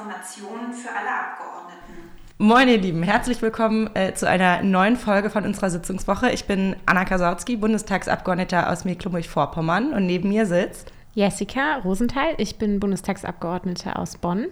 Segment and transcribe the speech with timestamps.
[0.00, 2.10] Informationen für alle Abgeordneten.
[2.38, 6.30] Moin ihr Lieben, herzlich willkommen äh, zu einer neuen Folge von unserer Sitzungswoche.
[6.30, 12.80] Ich bin Anna Kasautsky, Bundestagsabgeordnete aus Mecklenburg-Vorpommern und neben mir sitzt Jessica Rosenthal, ich bin
[12.80, 14.46] Bundestagsabgeordnete aus Bonn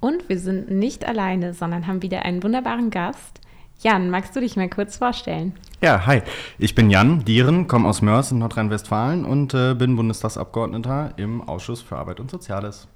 [0.00, 3.40] und wir sind nicht alleine, sondern haben wieder einen wunderbaren Gast.
[3.80, 5.52] Jan, magst du dich mal kurz vorstellen?
[5.80, 6.22] Ja, hi.
[6.58, 11.82] Ich bin Jan Dieren, komme aus Mörs in Nordrhein-Westfalen und äh, bin Bundestagsabgeordneter im Ausschuss
[11.82, 12.88] für Arbeit und Soziales.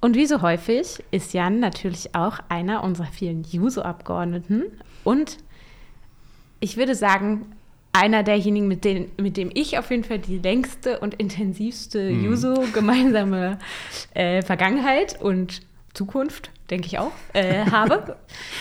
[0.00, 4.64] Und wie so häufig ist Jan natürlich auch einer unserer vielen Juso-Abgeordneten
[5.04, 5.38] und
[6.60, 7.46] ich würde sagen,
[7.92, 12.24] einer derjenigen, mit, denen, mit dem ich auf jeden Fall die längste und intensivste mhm.
[12.24, 13.58] Juso-gemeinsame
[14.14, 15.62] äh, Vergangenheit und
[15.94, 18.16] Zukunft, denke ich auch, äh, habe,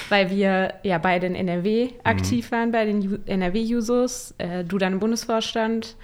[0.09, 2.55] weil wir ja beide in NRW aktiv mhm.
[2.55, 5.95] waren, bei den NRW-Jusos, äh, du dann im Bundesvorstand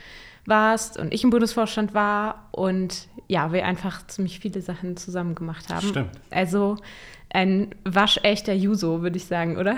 [0.45, 5.73] warst und ich im Bundesvorstand war und ja, wir einfach ziemlich viele Sachen zusammen gemacht
[5.73, 5.88] haben.
[5.88, 6.12] Stimmt.
[6.30, 6.78] Also
[7.31, 9.78] ein waschechter Juso, würde ich sagen, oder?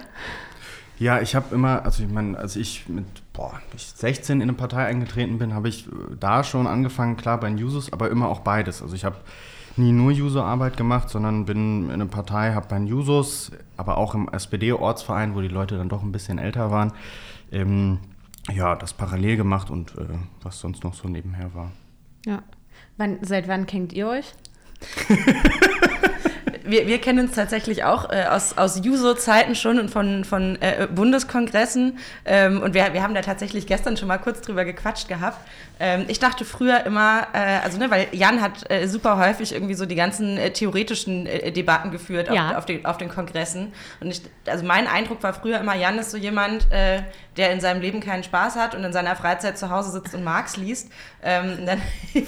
[0.99, 4.53] Ja, ich habe immer, also ich meine, als ich mit boah, ich 16 in eine
[4.53, 5.87] Partei eingetreten bin, habe ich
[6.19, 8.81] da schon angefangen, klar bei den Jusos, aber immer auch beides.
[8.81, 9.15] Also ich habe
[9.77, 14.15] nie nur User-Arbeit gemacht, sondern bin in einer Partei, habe bei den Jusos, aber auch
[14.15, 16.91] im SPD-Ortsverein, wo die Leute dann doch ein bisschen älter waren,
[17.53, 17.99] ähm,
[18.53, 20.07] ja, das parallel gemacht und äh,
[20.41, 21.71] was sonst noch so nebenher war.
[22.25, 22.43] Ja.
[22.97, 24.33] Wann, seit wann kennt ihr euch?
[26.67, 30.87] wir, wir kennen uns tatsächlich auch äh, aus, aus Juso-Zeiten schon und von, von äh,
[30.93, 31.99] Bundeskongressen.
[32.25, 35.39] Ähm, und wir, wir haben da tatsächlich gestern schon mal kurz drüber gequatscht gehabt.
[35.79, 39.73] Ähm, ich dachte früher immer, äh, also ne, weil Jan hat äh, super häufig irgendwie
[39.73, 42.57] so die ganzen äh, theoretischen äh, Debatten geführt auf, ja.
[42.57, 43.73] auf, den, auf den Kongressen.
[43.99, 47.81] Und ich, also mein Eindruck war früher immer, Jan ist so jemand, der in seinem
[47.81, 50.89] Leben keinen Spaß hat und in seiner Freizeit zu Hause sitzt und Marx liest.
[51.23, 51.81] Ähm, dann
[52.13, 52.25] ich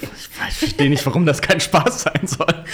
[0.57, 2.47] verstehe nicht, warum das kein Spaß sein soll.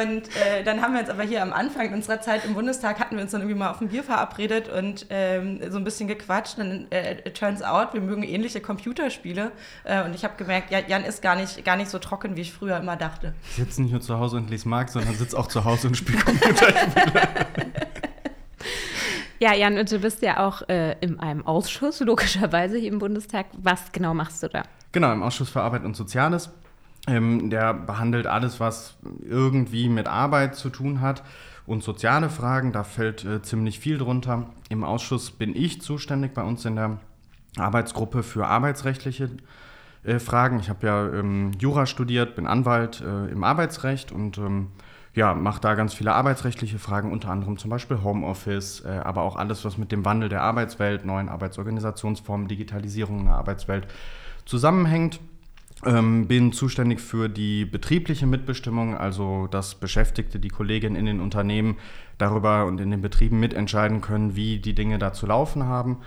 [0.00, 3.00] ähm, und äh, dann haben wir uns aber hier am Anfang unserer Zeit im Bundestag,
[3.00, 6.08] hatten wir uns dann irgendwie mal auf ein Bier verabredet und ähm, so ein bisschen
[6.08, 6.58] gequatscht.
[6.58, 9.52] Und äh, turns out, wir mögen ähnliche Computerspiele.
[9.84, 12.42] Äh, und ich habe gemerkt, ja, Jan ist gar nicht, gar nicht so trocken, wie
[12.42, 13.34] ich früher immer dachte.
[13.50, 15.96] Ich sitze nicht nur zu Hause und lese Marx, sondern sitze auch zu Hause und
[15.96, 17.12] spiele Computerspiele.
[19.40, 23.46] Ja, Jan, und du bist ja auch äh, in einem Ausschuss, logischerweise hier im Bundestag.
[23.54, 24.62] Was genau machst du da?
[24.92, 26.48] Genau, im Ausschuss für Arbeit und Soziales.
[27.08, 28.96] Ähm, der behandelt alles, was
[29.28, 31.24] irgendwie mit Arbeit zu tun hat
[31.66, 32.72] und soziale Fragen.
[32.72, 34.46] Da fällt äh, ziemlich viel drunter.
[34.68, 36.98] Im Ausschuss bin ich zuständig bei uns in der
[37.56, 39.30] Arbeitsgruppe für arbeitsrechtliche
[40.04, 40.60] äh, Fragen.
[40.60, 44.68] Ich habe ja ähm, Jura studiert, bin Anwalt äh, im Arbeitsrecht und ähm,
[45.14, 49.36] ja, mache da ganz viele arbeitsrechtliche Fragen, unter anderem zum Beispiel Homeoffice, äh, aber auch
[49.36, 53.88] alles, was mit dem Wandel der Arbeitswelt, neuen Arbeitsorganisationsformen, Digitalisierung in der Arbeitswelt
[54.46, 55.20] zusammenhängt.
[55.84, 61.76] Ähm, bin zuständig für die betriebliche Mitbestimmung, also dass Beschäftigte, die Kolleginnen in den Unternehmen
[62.18, 65.98] darüber und in den Betrieben mitentscheiden können, wie die Dinge da zu laufen haben.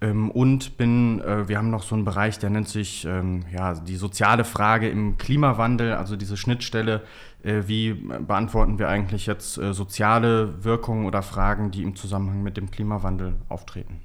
[0.00, 3.74] Ähm, und bin, äh, wir haben noch so einen Bereich, der nennt sich ähm, ja,
[3.74, 7.02] die soziale Frage im Klimawandel, also diese Schnittstelle,
[7.44, 12.56] äh, wie beantworten wir eigentlich jetzt äh, soziale Wirkungen oder Fragen, die im Zusammenhang mit
[12.56, 14.00] dem Klimawandel auftreten.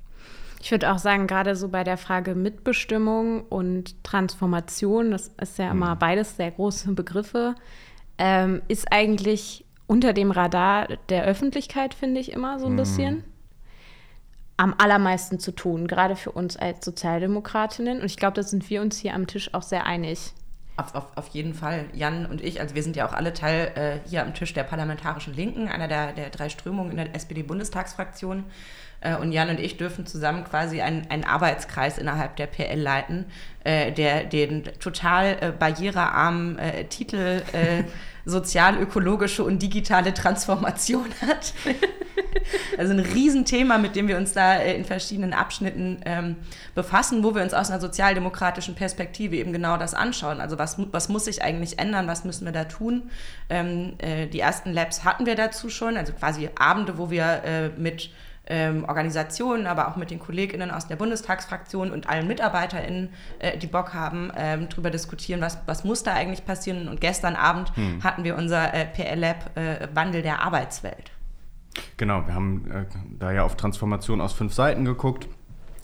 [0.65, 5.69] Ich würde auch sagen, gerade so bei der Frage Mitbestimmung und Transformation, das ist ja
[5.69, 5.99] immer mhm.
[5.99, 7.53] beides sehr große Begriffe,
[8.17, 12.77] ähm, ist eigentlich unter dem Radar der Öffentlichkeit, finde ich immer so ein mhm.
[12.77, 13.23] bisschen,
[14.57, 17.99] am allermeisten zu tun, gerade für uns als Sozialdemokratinnen.
[17.99, 20.33] Und ich glaube, da sind wir uns hier am Tisch auch sehr einig.
[20.77, 21.85] Auf, auf, auf jeden Fall.
[21.93, 24.63] Jan und ich, also wir sind ja auch alle Teil äh, hier am Tisch der
[24.63, 28.43] Parlamentarischen Linken, einer der, der drei Strömungen in der SPD-Bundestagsfraktion.
[28.99, 33.25] Äh, und Jan und ich dürfen zusammen quasi einen, einen Arbeitskreis innerhalb der PL leiten,
[33.63, 37.83] äh, der den total äh, barrierearmen äh, Titel äh,
[38.25, 41.53] sozial-ökologische und digitale Transformation hat.
[42.77, 46.35] also ein Riesenthema, mit dem wir uns da äh, in verschiedenen Abschnitten ähm,
[46.73, 50.41] befassen, wo wir uns aus einer sozialdemokratischen Perspektive eben genau das anschauen.
[50.41, 53.09] Also was, was muss sich eigentlich ändern, was müssen wir da tun?
[53.49, 57.69] Ähm, äh, die ersten Labs hatten wir dazu schon, also quasi Abende, wo wir äh,
[57.77, 58.09] mit
[58.47, 63.09] ähm, Organisationen, aber auch mit den KollegInnen aus der Bundestagsfraktion und allen MitarbeiterInnen,
[63.39, 66.87] äh, die Bock haben, ähm, darüber diskutieren, was, was muss da eigentlich passieren.
[66.87, 68.03] Und gestern Abend hm.
[68.03, 71.11] hatten wir unser äh, PL-Lab äh, Wandel der Arbeitswelt.
[71.97, 72.85] Genau, wir haben äh,
[73.19, 75.27] da ja auf Transformation aus fünf Seiten geguckt.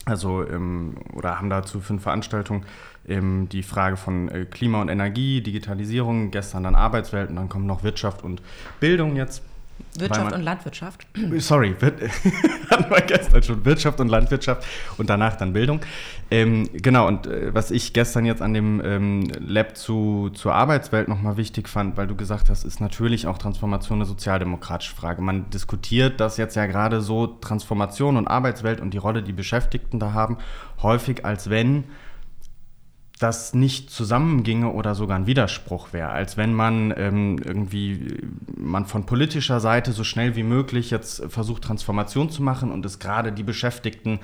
[0.05, 2.65] Also, ähm, oder haben dazu fünf Veranstaltungen
[3.07, 7.67] ähm, die Frage von äh, Klima und Energie, Digitalisierung, gestern dann Arbeitswelt und dann kommt
[7.67, 8.41] noch Wirtschaft und
[8.79, 9.43] Bildung jetzt
[9.97, 11.07] Wirtschaft man, und Landwirtschaft.
[11.37, 11.75] Sorry,
[12.69, 14.65] hatten wir gestern schon Wirtschaft und Landwirtschaft
[14.97, 15.81] und danach dann Bildung.
[16.33, 21.09] Ähm, genau, und äh, was ich gestern jetzt an dem ähm, Lab zu, zur Arbeitswelt
[21.09, 25.21] nochmal wichtig fand, weil du gesagt hast, ist natürlich auch Transformation eine sozialdemokratische Frage.
[25.21, 29.99] Man diskutiert das jetzt ja gerade so, Transformation und Arbeitswelt und die Rolle, die Beschäftigten
[29.99, 30.37] da haben,
[30.81, 31.83] häufig als wenn
[33.21, 38.17] das nicht zusammenginge oder sogar ein Widerspruch wäre, als wenn man ähm, irgendwie
[38.57, 42.97] man von politischer Seite so schnell wie möglich jetzt versucht Transformation zu machen und es
[42.97, 44.19] gerade die Beschäftigten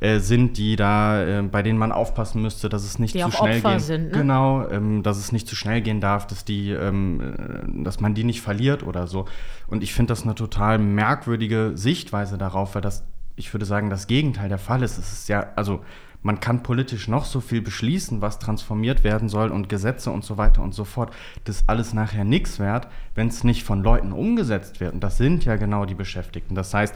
[0.00, 3.30] äh, sind, die da äh, bei denen man aufpassen müsste, dass es nicht die zu
[3.30, 4.10] schnell Opfer gehen sind, ne?
[4.10, 8.14] genau, ähm, dass es nicht zu schnell gehen darf, dass die, ähm, äh, dass man
[8.14, 9.26] die nicht verliert oder so.
[9.68, 13.04] Und ich finde das eine total merkwürdige Sichtweise darauf, weil das
[13.36, 14.98] ich würde sagen, das Gegenteil der Fall ist.
[14.98, 15.80] Es ist ja, also
[16.22, 20.36] man kann politisch noch so viel beschließen, was transformiert werden soll und Gesetze und so
[20.36, 21.14] weiter und so fort.
[21.44, 24.92] Das ist alles nachher nichts wert, wenn es nicht von Leuten umgesetzt wird.
[24.92, 26.54] Und das sind ja genau die Beschäftigten.
[26.54, 26.94] Das heißt,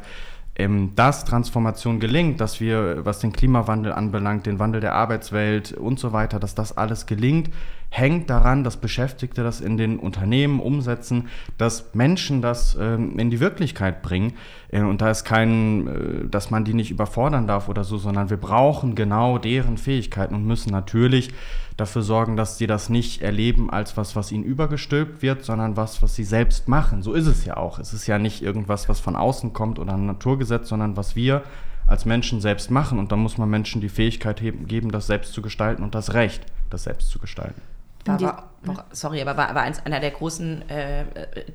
[0.57, 5.99] ähm, dass Transformation gelingt, dass wir, was den Klimawandel anbelangt, den Wandel der Arbeitswelt und
[5.99, 7.51] so weiter, dass das alles gelingt,
[7.91, 11.29] hängt daran, dass Beschäftigte das in den Unternehmen umsetzen,
[11.59, 14.35] dass Menschen das ähm, in die Wirklichkeit bringen.
[14.69, 18.31] Äh, und da ist kein, äh, dass man die nicht überfordern darf oder so, sondern
[18.31, 21.31] wir brauchen genau deren Fähigkeiten und müssen natürlich
[21.77, 26.03] dafür sorgen, dass sie das nicht erleben als was, was ihnen übergestülpt wird, sondern was,
[26.03, 27.03] was sie selbst machen.
[27.03, 27.79] So ist es ja auch.
[27.79, 31.43] Es ist ja nicht irgendwas, was von außen kommt oder ein Naturgesetz, sondern was wir
[31.87, 32.99] als Menschen selbst machen.
[32.99, 36.47] Und da muss man Menschen die Fähigkeit geben, das selbst zu gestalten und das Recht,
[36.71, 37.61] das selbst zu gestalten.
[38.07, 41.05] War, war, sorry, aber war, war eins, einer der großen äh,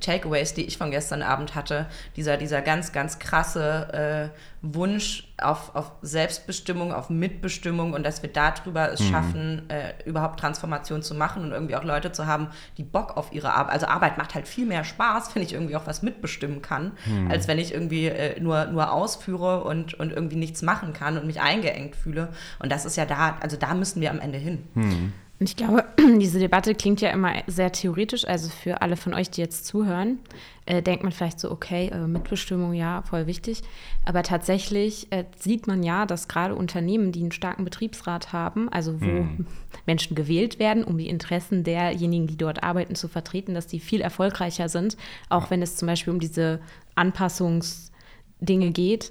[0.00, 1.86] Takeaways, die ich von gestern Abend hatte,
[2.16, 8.32] dieser, dieser ganz, ganz krasse äh, Wunsch auf, auf Selbstbestimmung, auf Mitbestimmung und dass wir
[8.32, 9.04] darüber es mhm.
[9.04, 13.32] schaffen, äh, überhaupt Transformation zu machen und irgendwie auch Leute zu haben, die Bock auf
[13.32, 16.62] ihre Arbeit, also Arbeit macht halt viel mehr Spaß, wenn ich irgendwie auch was mitbestimmen
[16.62, 17.30] kann, mhm.
[17.30, 21.26] als wenn ich irgendwie äh, nur, nur ausführe und, und irgendwie nichts machen kann und
[21.26, 22.28] mich eingeengt fühle.
[22.58, 24.68] Und das ist ja da, also da müssen wir am Ende hin.
[24.74, 25.12] Mhm.
[25.40, 25.86] Und ich glaube,
[26.20, 28.26] diese Debatte klingt ja immer sehr theoretisch.
[28.26, 30.18] Also für alle von euch, die jetzt zuhören,
[30.66, 33.62] äh, denkt man vielleicht so, okay, äh, Mitbestimmung, ja, voll wichtig.
[34.04, 39.00] Aber tatsächlich äh, sieht man ja, dass gerade Unternehmen, die einen starken Betriebsrat haben, also
[39.00, 39.46] wo mhm.
[39.86, 44.02] Menschen gewählt werden, um die Interessen derjenigen, die dort arbeiten, zu vertreten, dass die viel
[44.02, 44.98] erfolgreicher sind,
[45.30, 46.60] auch wenn es zum Beispiel um diese
[46.96, 49.10] Anpassungsdinge geht.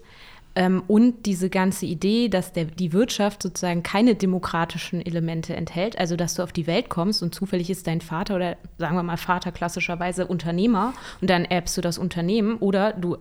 [0.59, 6.17] Ähm, und diese ganze Idee, dass der, die Wirtschaft sozusagen keine demokratischen Elemente enthält, also
[6.17, 9.15] dass du auf die Welt kommst und zufällig ist dein Vater oder sagen wir mal
[9.15, 13.15] Vater klassischerweise Unternehmer und dann erbst du das Unternehmen oder du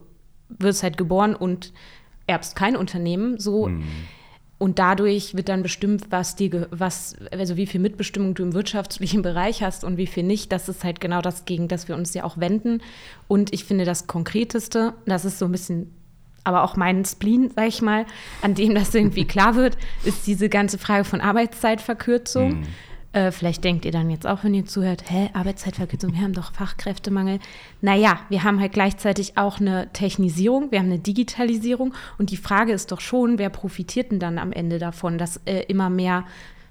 [0.48, 1.72] wirst halt geboren und
[2.26, 3.68] erbst kein Unternehmen, so.
[3.68, 3.84] Mhm.
[4.60, 9.22] Und dadurch wird dann bestimmt, was dir, was, also wie viel Mitbestimmung du im wirtschaftlichen
[9.28, 10.50] Bereich hast und wie viel nicht.
[10.50, 12.82] Das ist halt genau das, gegen das wir uns ja auch wenden.
[13.28, 15.94] Und ich finde das Konkreteste, das ist so ein bisschen
[16.48, 18.06] aber auch mein Spleen, sag ich mal,
[18.42, 22.60] an dem das irgendwie klar wird, ist diese ganze Frage von Arbeitszeitverkürzung.
[22.60, 22.66] Mhm.
[23.12, 26.52] Äh, vielleicht denkt ihr dann jetzt auch, wenn ihr zuhört, hä, Arbeitszeitverkürzung, wir haben doch
[26.52, 27.38] Fachkräftemangel.
[27.80, 32.72] Naja, wir haben halt gleichzeitig auch eine Technisierung, wir haben eine Digitalisierung und die Frage
[32.72, 36.24] ist doch schon, wer profitiert denn dann am Ende davon, dass äh, immer mehr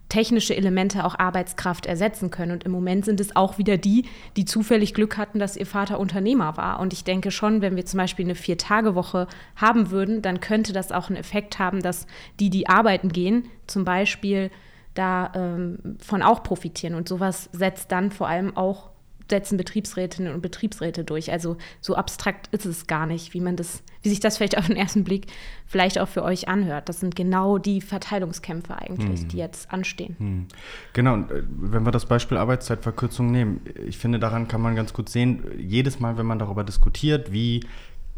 [0.10, 2.52] technische Elemente auch Arbeitskraft ersetzen können.
[2.52, 4.06] Und im Moment sind es auch wieder die,
[4.36, 6.80] die zufällig Glück hatten, dass ihr Vater Unternehmer war.
[6.80, 10.92] Und ich denke schon, wenn wir zum Beispiel eine Vier-Tage-Woche haben würden, dann könnte das
[10.92, 12.08] auch einen Effekt haben, dass
[12.40, 14.50] die, die arbeiten gehen, zum Beispiel
[14.94, 16.96] davon ähm, auch profitieren.
[16.96, 18.90] Und sowas setzt dann vor allem auch
[19.30, 21.32] setzen Betriebsrätinnen und Betriebsräte durch.
[21.32, 24.68] Also so abstrakt ist es gar nicht, wie man das, wie sich das vielleicht auf
[24.68, 25.28] den ersten Blick
[25.66, 26.90] vielleicht auch für euch anhört.
[26.90, 29.28] Das sind genau die Verteilungskämpfe eigentlich, hm.
[29.28, 30.16] die jetzt anstehen.
[30.18, 30.48] Hm.
[30.94, 34.94] Genau, und äh, wenn wir das Beispiel Arbeitszeitverkürzung nehmen, ich finde, daran kann man ganz
[34.94, 37.62] gut sehen, jedes Mal, wenn man darüber diskutiert, wie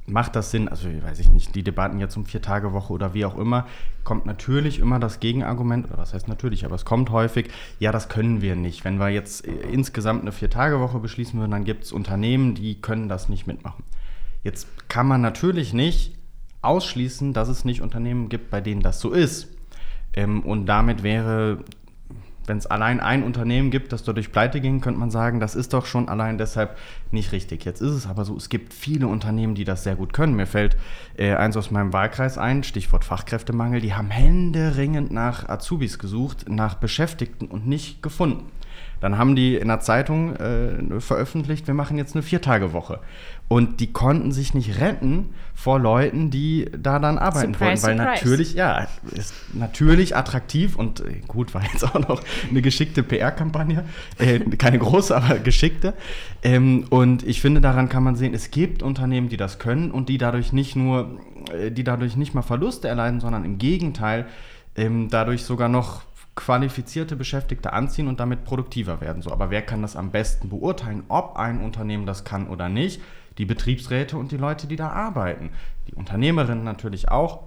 [0.10, 3.38] macht das Sinn, also weiß ich nicht, die Debatten jetzt um Vier-Tage-Woche oder wie auch
[3.38, 3.68] immer,
[4.04, 7.50] kommt natürlich immer das Gegenargument, oder was heißt natürlich, aber es kommt häufig,
[7.80, 8.84] ja, das können wir nicht.
[8.86, 13.10] Wenn wir jetzt äh, insgesamt eine Vier-Tage-Woche beschließen würden, dann gibt es Unternehmen, die können
[13.10, 13.84] das nicht mitmachen.
[14.44, 16.16] Jetzt kann man natürlich nicht
[16.62, 19.48] ausschließen, dass es nicht Unternehmen gibt, bei denen das so ist.
[20.14, 21.60] Ähm, und damit wäre
[22.46, 25.74] wenn es allein ein Unternehmen gibt, das dadurch pleite ging, könnte man sagen, das ist
[25.74, 26.78] doch schon allein deshalb
[27.12, 27.64] nicht richtig.
[27.64, 30.36] Jetzt ist es aber so, es gibt viele Unternehmen, die das sehr gut können.
[30.36, 30.76] Mir fällt
[31.18, 33.82] äh, eins aus meinem Wahlkreis ein, Stichwort Fachkräftemangel.
[33.82, 38.52] Die haben händeringend nach Azubis gesucht, nach Beschäftigten und nicht gefunden.
[39.02, 43.00] Dann haben die in der Zeitung äh, veröffentlicht, wir machen jetzt eine Viertagewoche.
[43.48, 48.00] Und die konnten sich nicht retten vor Leuten, die da dann arbeiten Surprise, wollten.
[48.00, 48.26] Weil surprise.
[48.26, 53.86] natürlich, ja, ist natürlich attraktiv und äh, gut, war jetzt auch noch eine geschickte PR-Kampagne.
[54.20, 55.94] Äh, keine große, aber geschickte.
[56.44, 60.10] Ähm, und ich finde, daran kann man sehen, es gibt Unternehmen, die das können und
[60.10, 61.20] die dadurch nicht nur,
[61.52, 64.28] äh, die dadurch nicht mal Verluste erleiden, sondern im Gegenteil
[64.76, 66.04] ähm, dadurch sogar noch
[66.40, 69.22] qualifizierte Beschäftigte anziehen und damit produktiver werden.
[69.22, 73.02] So, aber wer kann das am besten beurteilen, ob ein Unternehmen das kann oder nicht?
[73.38, 75.50] Die Betriebsräte und die Leute, die da arbeiten.
[75.90, 77.44] Die Unternehmerinnen natürlich auch.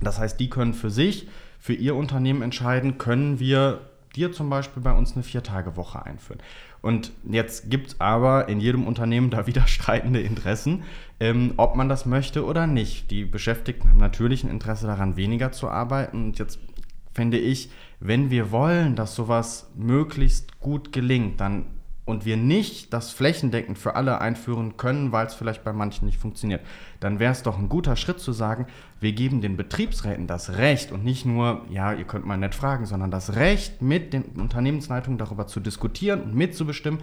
[0.00, 1.28] Das heißt, die können für sich,
[1.60, 3.82] für ihr Unternehmen entscheiden, können wir
[4.16, 6.42] dir zum Beispiel bei uns eine Vier-Tage-Woche einführen.
[6.80, 10.82] Und jetzt gibt es aber in jedem Unternehmen da wieder streitende Interessen,
[11.20, 13.12] ähm, ob man das möchte oder nicht.
[13.12, 16.24] Die Beschäftigten haben natürlich ein Interesse daran, weniger zu arbeiten.
[16.24, 16.58] Und jetzt
[17.12, 21.66] finde ich, wenn wir wollen, dass sowas möglichst gut gelingt, dann
[22.04, 26.18] und wir nicht das flächendeckend für alle einführen können, weil es vielleicht bei manchen nicht
[26.18, 26.60] funktioniert,
[26.98, 28.66] dann wäre es doch ein guter Schritt zu sagen,
[28.98, 32.86] wir geben den Betriebsräten das Recht und nicht nur, ja, ihr könnt mal nett fragen,
[32.86, 37.00] sondern das Recht, mit den Unternehmensleitungen darüber zu diskutieren und mitzubestimmen,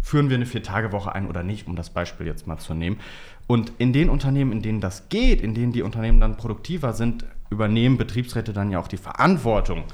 [0.00, 2.98] führen wir eine Vier-Tage-Woche ein oder nicht, um das Beispiel jetzt mal zu nehmen.
[3.46, 7.26] Und in den Unternehmen, in denen das geht, in denen die Unternehmen dann produktiver sind,
[7.52, 9.84] übernehmen Betriebsräte dann ja auch die Verantwortung.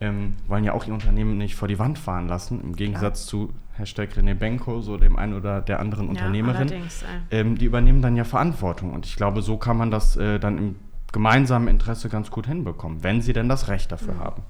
[0.00, 3.52] Ähm, wollen ja auch ihr Unternehmen nicht vor die Wand fahren lassen, im Gegensatz zu
[3.72, 6.68] Hashtag René Benko, so dem einen oder der anderen Unternehmerin.
[6.68, 7.40] allerdings, äh.
[7.40, 8.92] Ähm, die übernehmen dann ja Verantwortung.
[8.92, 10.76] Und ich glaube, so kann man das äh, dann im
[11.12, 14.42] gemeinsamen Interesse ganz gut hinbekommen, wenn sie denn das Recht dafür haben.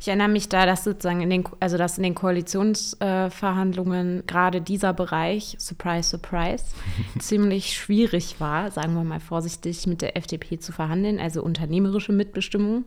[0.00, 4.92] Ich erinnere mich da, dass sozusagen in den, also dass in den Koalitionsverhandlungen gerade dieser
[4.92, 6.64] Bereich, surprise, surprise,
[7.18, 12.84] ziemlich schwierig war, sagen wir mal vorsichtig, mit der FDP zu verhandeln, also unternehmerische Mitbestimmung.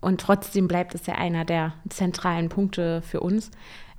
[0.00, 3.50] Und trotzdem bleibt es ja einer der zentralen Punkte für uns.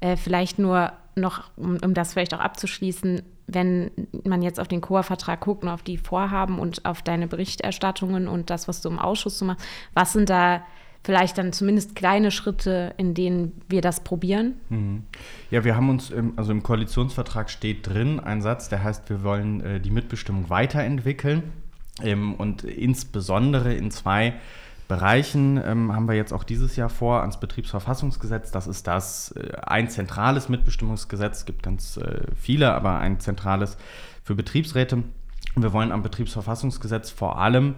[0.02, 3.92] Äh, vielleicht nur noch, um, um das vielleicht auch abzuschließen, wenn
[4.24, 8.50] man jetzt auf den Coa-Vertrag guckt und auf die Vorhaben und auf deine Berichterstattungen und
[8.50, 10.64] das, was du im Ausschuss so machst, was sind da
[11.04, 14.56] vielleicht dann zumindest kleine Schritte, in denen wir das probieren?
[14.70, 15.04] Mhm.
[15.52, 19.24] Ja, wir haben uns, im, also im Koalitionsvertrag steht drin ein Satz, der heißt, wir
[19.24, 21.44] wollen äh, die Mitbestimmung weiterentwickeln
[22.02, 24.36] ähm, und insbesondere in zwei
[24.88, 28.52] Bereichen ähm, haben wir jetzt auch dieses Jahr vor ans Betriebsverfassungsgesetz.
[28.52, 33.78] Das ist das äh, ein zentrales Mitbestimmungsgesetz, es gibt ganz äh, viele, aber ein zentrales
[34.24, 35.04] für Betriebsräte.
[35.56, 37.76] Wir wollen am Betriebsverfassungsgesetz vor allem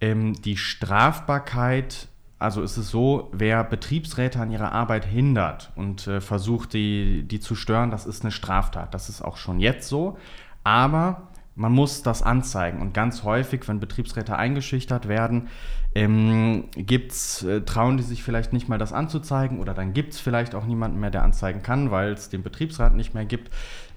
[0.00, 2.08] ähm, die Strafbarkeit
[2.40, 7.38] also ist es so, wer Betriebsräte an ihrer Arbeit hindert und äh, versucht, die, die
[7.38, 8.94] zu stören, das ist eine Straftat.
[8.94, 10.16] Das ist auch schon jetzt so.
[10.64, 12.80] Aber man muss das anzeigen.
[12.80, 15.48] Und ganz häufig, wenn Betriebsräte eingeschüchtert werden,
[15.94, 20.20] ähm, gibt's, äh, trauen die sich vielleicht nicht mal das anzuzeigen oder dann gibt es
[20.20, 23.50] vielleicht auch niemanden mehr, der anzeigen kann, weil es den Betriebsrat nicht mehr gibt.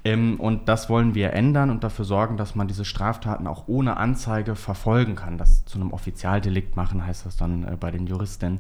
[0.06, 3.98] Ähm, und das wollen wir ändern und dafür sorgen, dass man diese Straftaten auch ohne
[3.98, 5.38] Anzeige verfolgen kann.
[5.38, 8.60] Das zu einem Offizialdelikt machen, heißt das dann äh, bei den Juristen.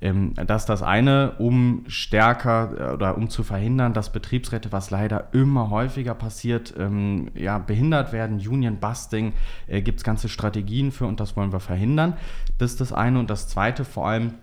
[0.00, 4.90] Ähm, das ist das eine, um stärker äh, oder um zu verhindern, dass Betriebsräte, was
[4.90, 8.36] leider immer häufiger passiert, ähm, ja, behindert werden.
[8.38, 9.34] Union Busting
[9.66, 12.14] äh, gibt es ganze Strategien für und das wollen wir verhindern.
[12.56, 13.18] Das ist das eine.
[13.18, 14.34] Und das zweite vor allem,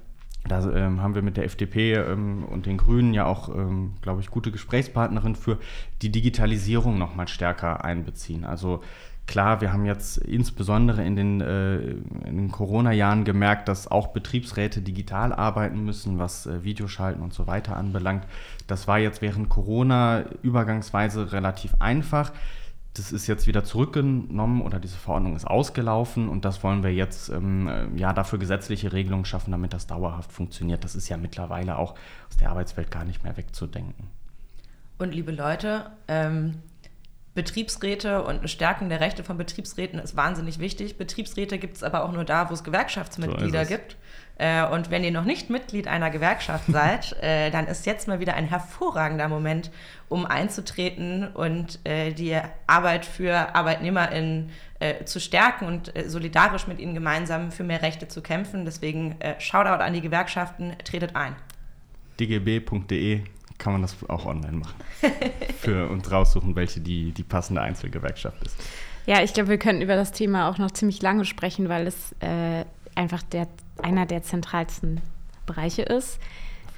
[0.48, 4.22] da ähm, haben wir mit der FDP ähm, und den Grünen ja auch, ähm, glaube
[4.22, 5.58] ich, gute Gesprächspartnerin für
[6.02, 8.46] die Digitalisierung noch mal stärker einbeziehen.
[8.46, 8.82] Also
[9.28, 11.96] klar, wir haben jetzt insbesondere in den, äh,
[12.28, 17.76] den Corona-Jahren gemerkt, dass auch Betriebsräte digital arbeiten müssen, was äh, Videoschalten und so weiter
[17.76, 18.26] anbelangt.
[18.68, 22.32] Das war jetzt während Corona übergangsweise relativ einfach
[22.96, 27.30] das ist jetzt wieder zurückgenommen oder diese Verordnung ist ausgelaufen und das wollen wir jetzt
[27.30, 30.84] ähm, äh, ja dafür gesetzliche Regelungen schaffen, damit das dauerhaft funktioniert.
[30.84, 31.96] Das ist ja mittlerweile auch
[32.30, 34.08] aus der Arbeitswelt gar nicht mehr wegzudenken.
[34.98, 36.62] Und liebe Leute, ähm,
[37.34, 40.98] Betriebsräte und eine Stärkung der Rechte von Betriebsräten ist wahnsinnig wichtig.
[40.98, 43.98] Betriebsräte gibt es aber auch nur da, wo es Gewerkschaftsmitglieder So gibt.
[44.38, 48.20] Äh, und wenn ihr noch nicht Mitglied einer Gewerkschaft seid, äh, dann ist jetzt mal
[48.20, 49.72] wieder ein hervorragender Moment,
[50.10, 52.38] um einzutreten und äh, die
[52.68, 54.52] Arbeit für ArbeitnehmerInnen
[55.06, 58.66] zu stärken und solidarisch mit ihnen gemeinsam für mehr Rechte zu kämpfen.
[58.66, 61.34] Deswegen Shoutout an die Gewerkschaften, tretet ein.
[62.20, 63.22] dgb.de
[63.58, 64.76] kann man das auch online machen.
[65.60, 68.58] Für und raussuchen, welche die, die passende Einzelgewerkschaft ist.
[69.06, 72.14] Ja, ich glaube, wir könnten über das Thema auch noch ziemlich lange sprechen, weil es
[72.20, 72.66] äh,
[72.96, 73.48] einfach der,
[73.82, 75.02] einer der zentralsten
[75.46, 76.20] Bereiche ist.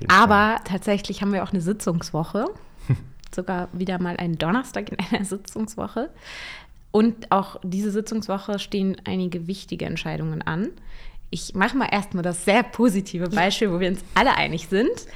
[0.07, 2.45] Aber tatsächlich haben wir auch eine Sitzungswoche.
[3.35, 6.09] Sogar wieder mal einen Donnerstag in einer Sitzungswoche.
[6.91, 10.69] Und auch diese Sitzungswoche stehen einige wichtige Entscheidungen an.
[11.29, 15.07] Ich mache mal erstmal das sehr positive Beispiel, wo wir uns alle einig sind.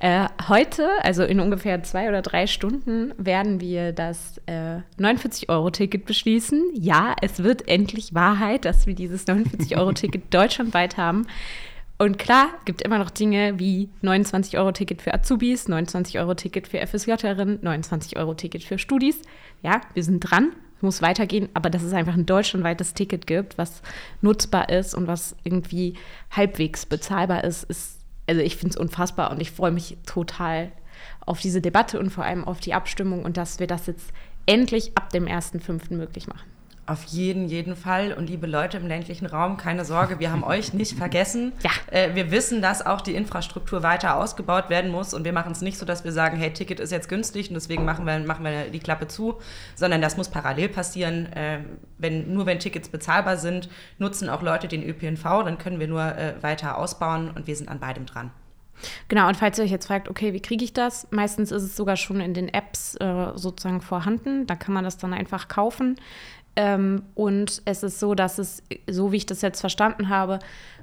[0.00, 6.70] Äh, heute, also in ungefähr zwei oder drei Stunden, werden wir das äh, 49-Euro-Ticket beschließen.
[6.74, 11.26] Ja, es wird endlich Wahrheit, dass wir dieses 49-Euro-Ticket deutschlandweit haben.
[11.98, 18.78] Und klar, gibt immer noch Dinge wie 29-Euro-Ticket für Azubis, 29-Euro-Ticket für FSJerinnen, 29-Euro-Ticket für
[18.78, 19.20] Studis.
[19.64, 23.82] Ja, wir sind dran, muss weitergehen, aber dass es einfach ein deutschlandweites Ticket gibt, was
[24.20, 25.94] nutzbar ist und was irgendwie
[26.30, 27.97] halbwegs bezahlbar ist, ist,
[28.28, 30.70] also ich finde es unfassbar und ich freue mich total
[31.24, 34.12] auf diese Debatte und vor allem auf die Abstimmung und dass wir das jetzt
[34.46, 35.94] endlich ab dem 1.5.
[35.94, 36.48] möglich machen.
[36.88, 38.14] Auf jeden, jeden Fall.
[38.14, 41.52] Und liebe Leute im ländlichen Raum, keine Sorge, wir haben euch nicht vergessen.
[41.62, 41.70] Ja.
[41.90, 45.12] Äh, wir wissen, dass auch die Infrastruktur weiter ausgebaut werden muss.
[45.12, 47.54] Und wir machen es nicht so, dass wir sagen, hey, Ticket ist jetzt günstig und
[47.54, 49.38] deswegen machen wir, machen wir die Klappe zu,
[49.74, 51.26] sondern das muss parallel passieren.
[51.32, 51.60] Äh,
[51.98, 53.68] wenn, nur wenn Tickets bezahlbar sind,
[53.98, 57.68] nutzen auch Leute den ÖPNV, dann können wir nur äh, weiter ausbauen und wir sind
[57.68, 58.30] an beidem dran.
[59.08, 61.08] Genau, und falls ihr euch jetzt fragt, okay, wie kriege ich das?
[61.10, 64.46] Meistens ist es sogar schon in den Apps äh, sozusagen vorhanden.
[64.46, 65.96] Da kann man das dann einfach kaufen.
[66.58, 70.40] Ähm, und es ist so, dass es, so wie ich das jetzt verstanden habe,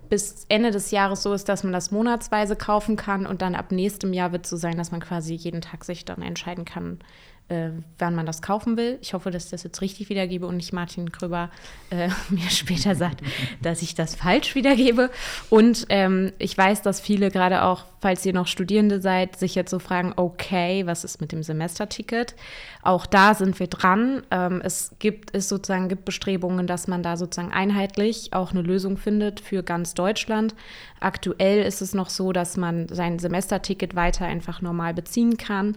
[0.07, 3.73] bis Ende des Jahres so ist, dass man das monatsweise kaufen kann und dann ab
[3.73, 6.99] nächstem Jahr wird es so sein, dass man quasi jeden Tag sich dann entscheiden kann,
[7.47, 8.97] äh, wann man das kaufen will.
[9.01, 11.51] Ich hoffe, dass ich das jetzt richtig wiedergebe und nicht Martin Kröber
[11.91, 13.21] äh, mir später sagt,
[13.61, 15.11] dass ich das falsch wiedergebe.
[15.49, 19.69] Und ähm, ich weiß, dass viele gerade auch, falls ihr noch Studierende seid, sich jetzt
[19.69, 22.35] so fragen, okay, was ist mit dem Semesterticket?
[22.81, 24.23] Auch da sind wir dran.
[24.31, 28.97] Ähm, es gibt es sozusagen gibt Bestrebungen, dass man da sozusagen einheitlich auch eine Lösung
[28.97, 30.55] findet für ganz Deutschland.
[30.99, 35.75] Aktuell ist es noch so, dass man sein Semesterticket weiter einfach normal beziehen kann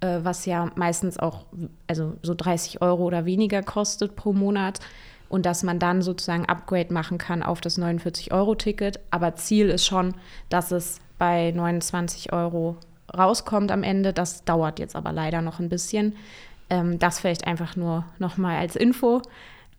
[0.00, 1.46] äh, was ja meistens auch
[1.86, 4.80] also so 30 Euro oder weniger kostet pro Monat.
[5.28, 8.98] Und dass man dann sozusagen Upgrade machen kann auf das 49-Euro-Ticket.
[9.12, 10.14] Aber Ziel ist schon,
[10.48, 12.76] dass es bei 29 Euro
[13.16, 14.12] rauskommt am Ende.
[14.12, 16.16] Das dauert jetzt aber leider noch ein bisschen.
[16.68, 19.22] Ähm, das vielleicht einfach nur nochmal als Info.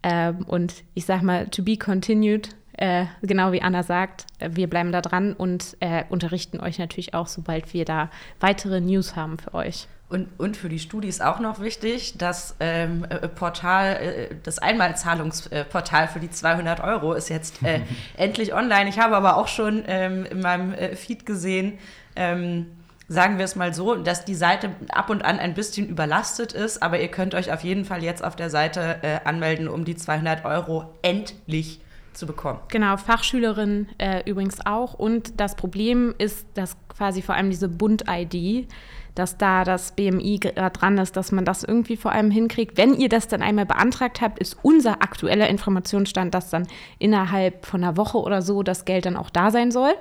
[0.04, 2.50] Ähm, und ich sag mal, to be continued,
[2.82, 7.14] äh, genau wie Anna sagt, äh, wir bleiben da dran und äh, unterrichten euch natürlich
[7.14, 8.10] auch, sobald wir da
[8.40, 9.88] weitere News haben für euch.
[10.10, 16.08] Und, und für die Studis auch noch wichtig, das ähm, äh, Portal, äh, das Einmalzahlungsportal
[16.08, 17.82] für die 200 Euro ist jetzt äh,
[18.18, 18.90] endlich online.
[18.90, 21.78] Ich habe aber auch schon ähm, in meinem äh, Feed gesehen,
[22.16, 22.66] ähm,
[23.08, 26.82] sagen wir es mal so, dass die Seite ab und an ein bisschen überlastet ist,
[26.82, 29.96] aber ihr könnt euch auf jeden Fall jetzt auf der Seite äh, anmelden, um die
[29.96, 31.80] 200 Euro endlich
[32.14, 32.60] zu bekommen.
[32.70, 34.94] Genau, Fachschülerin äh, übrigens auch.
[34.94, 38.68] Und das Problem ist, dass quasi vor allem diese Bund-ID
[39.16, 42.78] dass da das BMI dran ist, dass man das irgendwie vor allem hinkriegt.
[42.78, 46.68] Wenn ihr das dann einmal beantragt habt, ist unser aktueller Informationsstand, dass dann
[47.00, 49.94] innerhalb von einer Woche oder so das Geld dann auch da sein soll.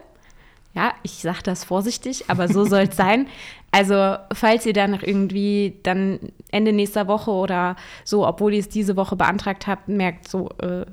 [0.73, 3.27] Ja, ich sage das vorsichtig, aber so soll es sein.
[3.73, 6.21] Also, falls ihr dann irgendwie dann
[6.51, 10.87] Ende nächster Woche oder so, obwohl ihr es diese Woche beantragt habt, merkt, so, äh,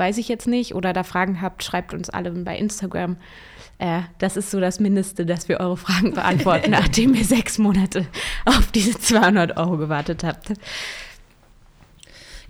[0.00, 3.18] weiß ich jetzt nicht, oder da Fragen habt, schreibt uns alle bei Instagram.
[3.78, 8.06] Äh, das ist so das Mindeste, dass wir eure Fragen beantworten, nachdem ihr sechs Monate
[8.46, 10.54] auf diese 200 Euro gewartet habt.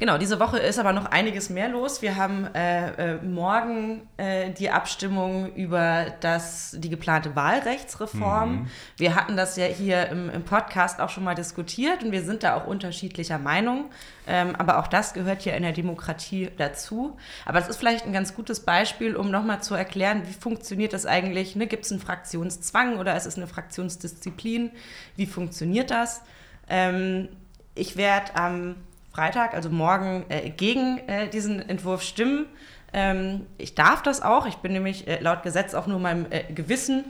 [0.00, 2.00] Genau, diese Woche ist aber noch einiges mehr los.
[2.00, 8.50] Wir haben äh, äh, morgen äh, die Abstimmung über das, die geplante Wahlrechtsreform.
[8.50, 8.66] Mhm.
[8.96, 12.44] Wir hatten das ja hier im, im, Podcast auch schon mal diskutiert und wir sind
[12.44, 13.90] da auch unterschiedlicher Meinung.
[14.26, 17.18] Ähm, aber auch das gehört ja in der Demokratie dazu.
[17.44, 21.04] Aber es ist vielleicht ein ganz gutes Beispiel, um nochmal zu erklären, wie funktioniert das
[21.04, 21.56] eigentlich?
[21.56, 21.66] Ne?
[21.66, 24.70] Gibt es einen Fraktionszwang oder ist es eine Fraktionsdisziplin?
[25.16, 26.22] Wie funktioniert das?
[26.70, 27.28] Ähm,
[27.74, 28.76] ich werde am ähm,
[29.12, 32.46] Freitag, also morgen, äh, gegen äh, diesen Entwurf stimmen.
[32.92, 34.46] Ähm, ich darf das auch.
[34.46, 37.04] Ich bin nämlich äh, laut Gesetz auch nur meinem äh, Gewissen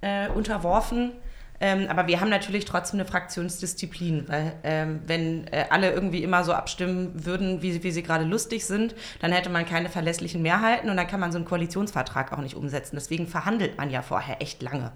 [0.00, 1.12] äh, unterworfen.
[1.60, 6.42] Ähm, aber wir haben natürlich trotzdem eine Fraktionsdisziplin, weil ähm, wenn äh, alle irgendwie immer
[6.42, 10.90] so abstimmen würden, wie, wie sie gerade lustig sind, dann hätte man keine verlässlichen Mehrheiten
[10.90, 12.96] und dann kann man so einen Koalitionsvertrag auch nicht umsetzen.
[12.96, 14.92] Deswegen verhandelt man ja vorher echt lange.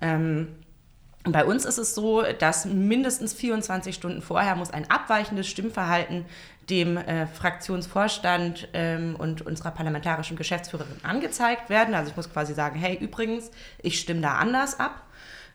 [0.00, 0.48] Ähm,
[1.32, 6.26] bei uns ist es so, dass mindestens 24 Stunden vorher muss ein abweichendes Stimmverhalten
[6.68, 11.94] dem äh, Fraktionsvorstand ähm, und unserer parlamentarischen Geschäftsführerin angezeigt werden.
[11.94, 13.50] Also ich muss quasi sagen, hey, übrigens,
[13.82, 15.02] ich stimme da anders ab.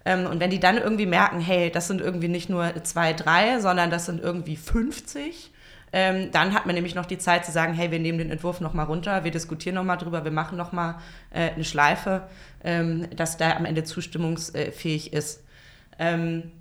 [0.06, 3.60] Ähm, und wenn die dann irgendwie merken, hey, das sind irgendwie nicht nur zwei, drei,
[3.60, 5.52] sondern das sind irgendwie 50,
[5.92, 8.62] ähm, dann hat man nämlich noch die Zeit zu sagen, hey, wir nehmen den Entwurf
[8.62, 10.96] nochmal runter, wir diskutieren nochmal drüber, wir machen nochmal
[11.32, 12.28] äh, eine Schleife,
[12.64, 15.44] ähm, dass der am Ende zustimmungsfähig ist.
[16.00, 16.52] Ähm,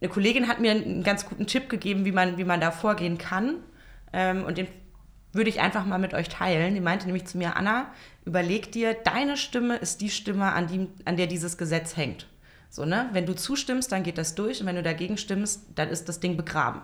[0.00, 3.18] eine Kollegin hat mir einen ganz guten Tipp gegeben, wie man, wie man da vorgehen
[3.18, 3.56] kann.
[4.12, 4.66] Ähm, und den
[5.32, 6.74] würde ich einfach mal mit euch teilen.
[6.74, 7.92] Die meinte nämlich zu mir, Anna,
[8.24, 12.26] überleg dir, deine Stimme ist die Stimme, an, die, an der dieses Gesetz hängt.
[12.70, 13.08] So, ne?
[13.12, 16.20] Wenn du zustimmst, dann geht das durch und wenn du dagegen stimmst, dann ist das
[16.20, 16.82] Ding begraben.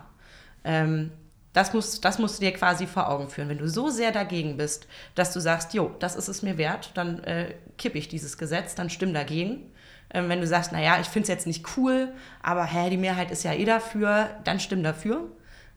[0.63, 1.11] Ähm,
[1.51, 3.49] das, muss, das musst du dir quasi vor Augen führen.
[3.49, 6.91] Wenn du so sehr dagegen bist, dass du sagst, jo, das ist es mir wert,
[6.95, 9.71] dann äh, kippe ich dieses Gesetz, dann stimm dagegen.
[10.11, 12.09] Ähm, wenn du sagst, naja, ich finde es jetzt nicht cool,
[12.41, 15.29] aber hä, die Mehrheit ist ja eh dafür, dann stimm dafür.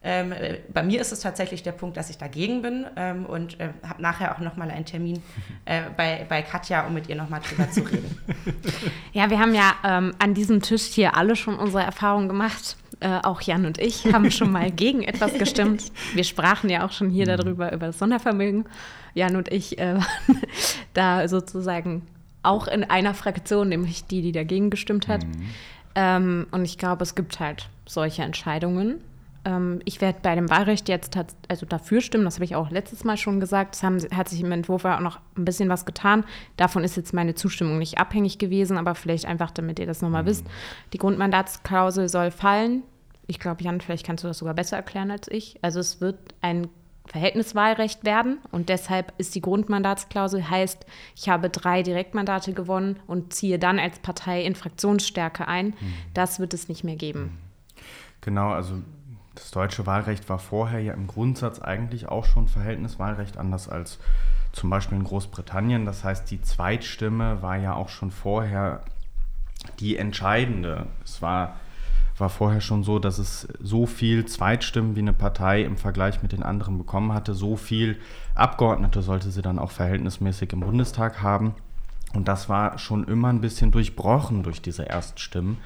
[0.02, 3.58] Ähm, äh, bei mir ist es tatsächlich der Punkt, dass ich dagegen bin ähm, und
[3.58, 5.20] äh, habe nachher auch nochmal einen Termin
[5.64, 8.16] äh, bei, bei Katja, um mit ihr nochmal drüber zu reden.
[9.12, 12.76] Ja, wir haben ja ähm, an diesem Tisch hier alle schon unsere Erfahrungen gemacht.
[13.00, 15.90] Äh, auch Jan und ich haben schon mal gegen etwas gestimmt.
[16.14, 17.36] Wir sprachen ja auch schon hier mhm.
[17.36, 18.66] darüber, über das Sondervermögen.
[19.14, 19.98] Jan und ich äh,
[20.92, 22.06] da sozusagen
[22.46, 25.24] auch in einer Fraktion, nämlich die, die dagegen gestimmt hat.
[25.24, 25.48] Mhm.
[25.94, 29.00] Ähm, und ich glaube, es gibt halt solche Entscheidungen.
[29.44, 31.16] Ähm, ich werde bei dem Wahlrecht jetzt
[31.48, 33.76] also dafür stimmen, das habe ich auch letztes Mal schon gesagt.
[33.76, 36.24] Es haben, hat sich im Entwurf auch noch ein bisschen was getan.
[36.56, 40.24] Davon ist jetzt meine Zustimmung nicht abhängig gewesen, aber vielleicht einfach, damit ihr das nochmal
[40.24, 40.28] mhm.
[40.28, 40.46] wisst.
[40.92, 42.82] Die Grundmandatsklausel soll fallen.
[43.26, 45.56] Ich glaube, Jan, vielleicht kannst du das sogar besser erklären als ich.
[45.62, 46.68] Also es wird ein
[47.06, 53.58] Verhältniswahlrecht werden und deshalb ist die Grundmandatsklausel heißt, ich habe drei Direktmandate gewonnen und ziehe
[53.58, 55.68] dann als Partei in Fraktionsstärke ein.
[55.68, 55.94] Mhm.
[56.14, 57.20] Das wird es nicht mehr geben.
[57.20, 57.38] Mhm.
[58.20, 58.82] Genau, also
[59.34, 63.98] das deutsche Wahlrecht war vorher ja im Grundsatz eigentlich auch schon Verhältniswahlrecht, anders als
[64.52, 65.84] zum Beispiel in Großbritannien.
[65.84, 68.80] Das heißt, die Zweitstimme war ja auch schon vorher
[69.78, 70.86] die entscheidende.
[71.04, 71.56] Es war,
[72.20, 76.32] war vorher schon so, dass es so viel Zweitstimmen wie eine Partei im Vergleich mit
[76.32, 77.34] den anderen bekommen hatte.
[77.34, 77.98] So viel
[78.34, 81.54] Abgeordnete sollte sie dann auch verhältnismäßig im Bundestag haben.
[82.14, 85.58] Und das war schon immer ein bisschen durchbrochen durch diese Erststimmen,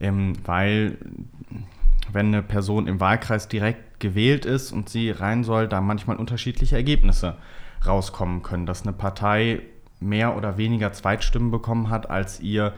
[0.00, 0.98] ähm, weil
[2.10, 6.74] wenn eine Person im Wahlkreis direkt gewählt ist und sie rein soll, da manchmal unterschiedliche
[6.74, 7.36] Ergebnisse
[7.86, 9.62] rauskommen können, dass eine Partei
[10.00, 12.72] mehr oder weniger Zweitstimmen bekommen hat, als ihr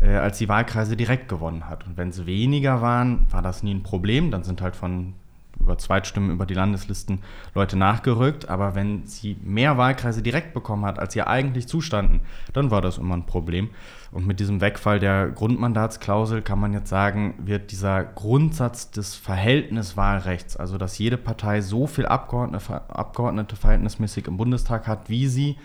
[0.00, 1.86] äh, als die Wahlkreise direkt gewonnen hat.
[1.86, 4.30] Und wenn es weniger waren, war das nie ein Problem.
[4.30, 5.14] Dann sind halt von
[5.60, 7.20] über Zweitstimmen über die Landeslisten
[7.54, 8.48] Leute nachgerückt.
[8.48, 12.20] Aber wenn sie mehr Wahlkreise direkt bekommen hat, als ihr eigentlich zustanden,
[12.52, 13.70] dann war das immer ein Problem.
[14.10, 20.56] Und mit diesem Wegfall der Grundmandatsklausel kann man jetzt sagen, wird dieser Grundsatz des Verhältniswahlrechts,
[20.56, 25.56] also dass jede Partei so viel Abgeordnete, Abgeordnete verhältnismäßig im Bundestag hat, wie sie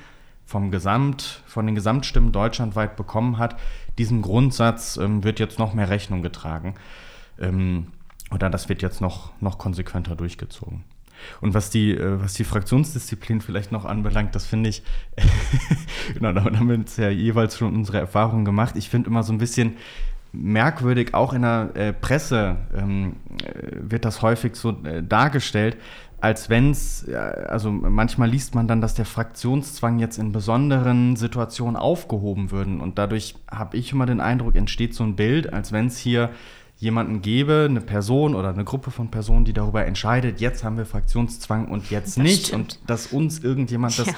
[0.46, 3.58] vom Gesamt, von den Gesamtstimmen deutschlandweit bekommen hat,
[3.98, 6.76] diesem Grundsatz ähm, wird jetzt noch mehr Rechnung getragen.
[7.40, 7.88] Ähm,
[8.32, 10.84] oder das wird jetzt noch, noch konsequenter durchgezogen.
[11.42, 14.84] Und was die, äh, was die Fraktionsdisziplin vielleicht noch anbelangt, das finde ich,
[16.14, 18.76] genau, damit haben wir jetzt ja jeweils schon unsere Erfahrungen gemacht.
[18.76, 19.78] Ich finde immer so ein bisschen
[20.34, 25.78] merkwürdig, auch in der äh, Presse ähm, äh, wird das häufig so äh, dargestellt,
[26.20, 31.76] als wenn es, also manchmal liest man dann, dass der Fraktionszwang jetzt in besonderen Situationen
[31.76, 32.80] aufgehoben würden.
[32.80, 36.30] Und dadurch habe ich immer den Eindruck, entsteht so ein Bild, als wenn es hier
[36.84, 40.86] jemanden gebe, eine Person oder eine Gruppe von Personen, die darüber entscheidet, jetzt haben wir
[40.86, 42.48] Fraktionszwang und jetzt das nicht.
[42.48, 42.74] Stimmt.
[42.74, 44.14] Und dass uns irgendjemand das, ja.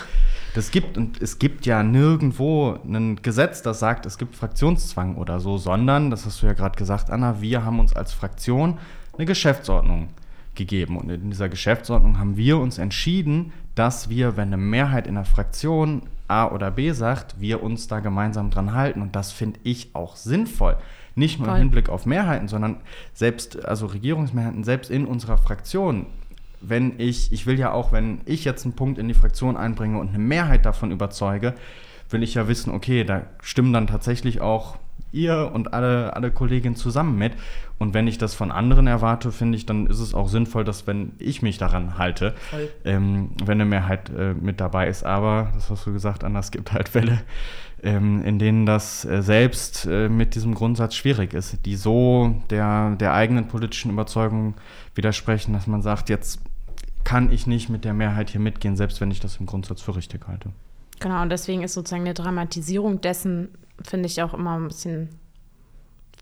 [0.55, 0.97] das gibt.
[0.97, 6.09] Und es gibt ja nirgendwo ein Gesetz, das sagt, es gibt Fraktionszwang oder so, sondern,
[6.09, 8.79] das hast du ja gerade gesagt, Anna, wir haben uns als Fraktion
[9.15, 10.09] eine Geschäftsordnung
[10.55, 10.97] gegeben.
[10.97, 15.25] Und in dieser Geschäftsordnung haben wir uns entschieden, dass wir, wenn eine Mehrheit in der
[15.25, 19.03] Fraktion A oder B sagt, wir uns da gemeinsam dran halten.
[19.03, 20.77] Und das finde ich auch sinnvoll.
[21.15, 22.77] Nicht nur im Hinblick auf Mehrheiten, sondern
[23.13, 26.07] selbst, also Regierungsmehrheiten, selbst in unserer Fraktion.
[26.59, 29.97] Wenn ich, ich will ja auch, wenn ich jetzt einen Punkt in die Fraktion einbringe
[29.97, 31.53] und eine Mehrheit davon überzeuge,
[32.09, 34.77] will ich ja wissen, okay, da stimmen dann tatsächlich auch
[35.15, 37.33] ihr und alle, alle Kolleginnen zusammen mit.
[37.77, 40.87] Und wenn ich das von anderen erwarte, finde ich, dann ist es auch sinnvoll, dass
[40.87, 42.35] wenn ich mich daran halte,
[42.85, 45.03] ähm, wenn eine Mehrheit äh, mit dabei ist.
[45.03, 47.19] Aber, das hast du gesagt, anders gibt halt Fälle,
[47.83, 52.95] ähm, in denen das äh, selbst äh, mit diesem Grundsatz schwierig ist, die so der,
[52.95, 54.55] der eigenen politischen Überzeugung
[54.95, 56.39] widersprechen, dass man sagt, jetzt
[57.03, 59.95] kann ich nicht mit der Mehrheit hier mitgehen, selbst wenn ich das im Grundsatz für
[59.95, 60.49] richtig halte.
[60.99, 63.49] Genau, und deswegen ist sozusagen eine Dramatisierung dessen,
[63.83, 65.09] finde ich auch immer ein bisschen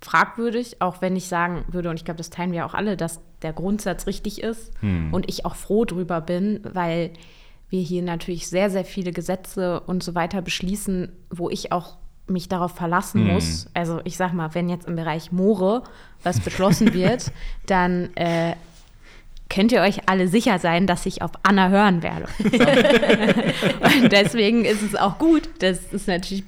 [0.02, 3.22] fragwürdig, auch wenn ich sagen würde, und ich glaube, das teilen wir auch alle, dass
[3.42, 5.13] der Grundsatz richtig ist hm.
[5.13, 7.12] und ich auch froh drüber bin, weil
[7.70, 12.48] wir hier natürlich sehr, sehr viele Gesetze und so weiter beschließen, wo ich auch mich
[12.48, 13.34] darauf verlassen hm.
[13.34, 13.68] muss.
[13.74, 15.84] Also ich sag mal, wenn jetzt im Bereich Moore
[16.22, 17.32] was beschlossen wird,
[17.66, 18.56] dann äh,
[19.50, 22.28] könnt ihr euch alle sicher sein, dass ich auf Anna hören werde.
[24.04, 26.44] und deswegen ist es auch gut, dass es natürlich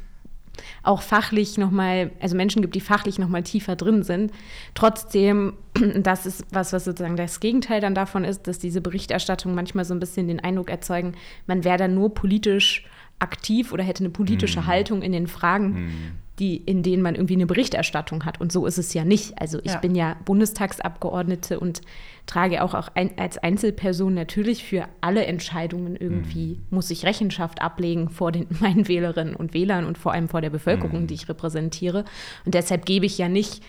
[0.84, 4.32] auch fachlich nochmal, also Menschen gibt, die fachlich nochmal tiefer drin sind.
[4.74, 5.54] Trotzdem,
[5.96, 9.94] das ist was, was sozusagen das Gegenteil dann davon ist, dass diese Berichterstattung manchmal so
[9.94, 11.14] ein bisschen den Eindruck erzeugen,
[11.48, 12.86] man wäre dann nur politisch
[13.20, 14.68] aktiv oder hätte eine politische mm.
[14.68, 15.68] Haltung in den Fragen.
[15.68, 16.25] Mm.
[16.40, 18.42] Die, in denen man irgendwie eine Berichterstattung hat.
[18.42, 19.40] Und so ist es ja nicht.
[19.40, 19.78] Also ich Ja.
[19.78, 21.82] bin ja Bundestagsabgeordnete und
[22.26, 28.10] trage auch, auch ein, als Einzelperson natürlich für alle Entscheidungen irgendwie, muss ich Rechenschaft ablegen
[28.10, 32.04] vor den, meinen Wählerinnen und Wählern und vor allem vor der Bevölkerung, die ich repräsentiere.
[32.46, 33.62] Und deshalb gebe ich ja nicht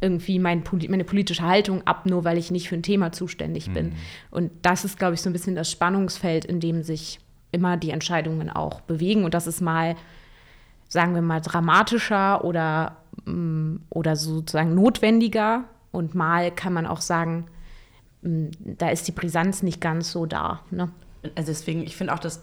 [0.00, 3.92] irgendwie mein, meine politische Haltung ab, nur weil ich nicht für ein Thema zuständig bin.
[4.30, 7.20] Und das ist, glaube ich, so ein bisschen das Spannungsfeld, in dem sich
[7.52, 9.24] immer die Entscheidungen auch bewegen.
[9.24, 9.96] Und das ist mal,
[10.90, 15.64] sagen wir mal, dramatischer oder, mm, oder sozusagen notwendiger.
[15.92, 17.46] Und mal kann man auch sagen,
[18.22, 20.60] mm, da ist die Brisanz nicht ganz so da.
[20.70, 20.90] Ne?
[21.36, 22.42] Also deswegen, ich finde auch, das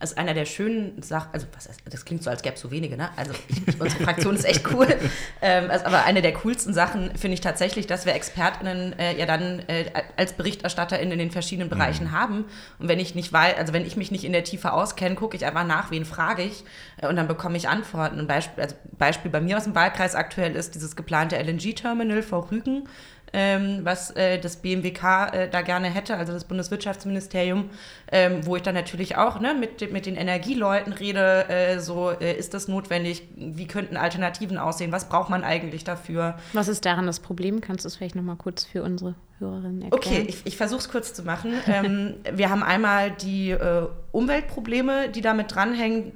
[0.00, 2.98] ist einer der schönen Sachen, also was das klingt so, als gäbe es so wenige,
[2.98, 3.08] ne?
[3.16, 4.86] Also ich, unsere Fraktion ist echt cool.
[5.42, 9.26] Ähm, also, aber eine der coolsten Sachen finde ich tatsächlich, dass wir ExpertInnen äh, ja
[9.26, 9.84] dann äh,
[10.16, 12.46] als BerichterstatterInnen in den verschiedenen Bereichen haben.
[12.78, 15.36] Und wenn ich nicht weiß, also wenn ich mich nicht in der Tiefe auskenne, gucke
[15.36, 16.64] ich einfach nach, wen frage ich
[16.96, 18.18] äh, und dann bekomme ich Antworten.
[18.18, 22.50] Ein Beispiel, also Beispiel bei mir aus dem Wahlkreis aktuell ist dieses geplante LNG-Terminal vor
[22.50, 22.88] Rügen
[23.32, 27.70] ähm, was äh, das BMWK äh, da gerne hätte, also das Bundeswirtschaftsministerium,
[28.10, 32.36] ähm, wo ich dann natürlich auch ne, mit, mit den Energieleuten rede, äh, so äh,
[32.36, 36.36] ist das notwendig, wie könnten Alternativen aussehen, was braucht man eigentlich dafür.
[36.52, 37.60] Was ist daran das Problem?
[37.60, 39.92] Kannst du es vielleicht noch mal kurz für unsere Hörerinnen erklären?
[39.92, 41.52] Okay, ich, ich versuche es kurz zu machen.
[41.66, 46.12] ähm, wir haben einmal die äh, Umweltprobleme, die damit dranhängen.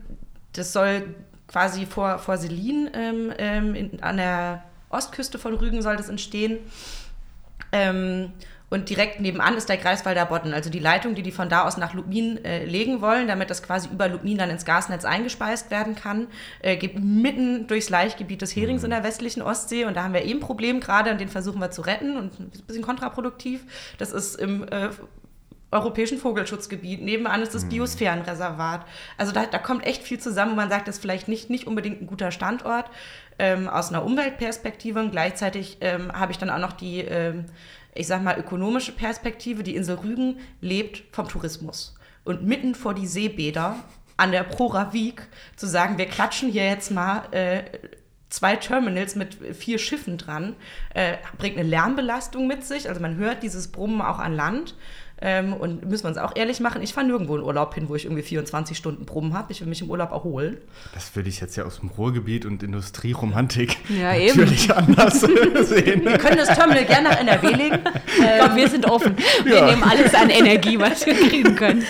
[0.52, 1.14] Das soll
[1.48, 6.58] quasi vor, vor Selin ähm, ähm, in, an der Ostküste von Rügen soll das entstehen.
[7.72, 8.32] Ähm,
[8.70, 11.76] und direkt nebenan ist der Greifswalder Bodden, also die Leitung, die die von da aus
[11.76, 15.96] nach Lubmin äh, legen wollen, damit das quasi über Lubmin dann ins Gasnetz eingespeist werden
[15.96, 16.28] kann,
[16.60, 19.86] äh, geht mitten durchs Laichgebiet des Herings in der westlichen Ostsee.
[19.86, 22.38] Und da haben wir eben ein Problem gerade und den versuchen wir zu retten und
[22.38, 23.64] ein bisschen kontraproduktiv.
[23.98, 24.90] Das ist im äh,
[25.72, 27.02] europäischen Vogelschutzgebiet.
[27.02, 28.84] Nebenan ist das Biosphärenreservat.
[29.16, 32.02] Also da, da kommt echt viel zusammen, man sagt, das ist vielleicht nicht, nicht unbedingt
[32.02, 32.90] ein guter Standort
[33.40, 35.00] ähm, aus einer Umweltperspektive.
[35.00, 37.46] Und gleichzeitig ähm, habe ich dann auch noch die, ähm,
[37.94, 39.62] ich sag mal, ökonomische Perspektive.
[39.62, 41.96] Die Insel Rügen lebt vom Tourismus.
[42.22, 43.76] Und mitten vor die Seebäder
[44.18, 45.26] an der Proravik
[45.56, 47.62] zu sagen, wir klatschen hier jetzt mal äh,
[48.28, 50.54] zwei Terminals mit vier Schiffen dran,
[50.94, 52.88] äh, bringt eine Lärmbelastung mit sich.
[52.88, 54.76] Also man hört dieses Brummen auch an Land.
[55.22, 57.94] Ähm, und müssen wir uns auch ehrlich machen, ich fahre nirgendwo in Urlaub hin, wo
[57.94, 59.52] ich irgendwie 24 Stunden Brummen habe.
[59.52, 60.56] Ich will mich im Urlaub erholen.
[60.94, 64.38] Das würde ich jetzt ja aus dem Ruhrgebiet und Industrieromantik Ja, eben.
[64.40, 66.04] natürlich anders sehen.
[66.04, 67.78] Wir können das Terminal gerne nach NRW legen.
[68.20, 69.16] Ich glaube, wir sind offen.
[69.44, 69.66] Wir Ja.
[69.66, 71.84] nehmen alles an Energie, was wir kriegen können.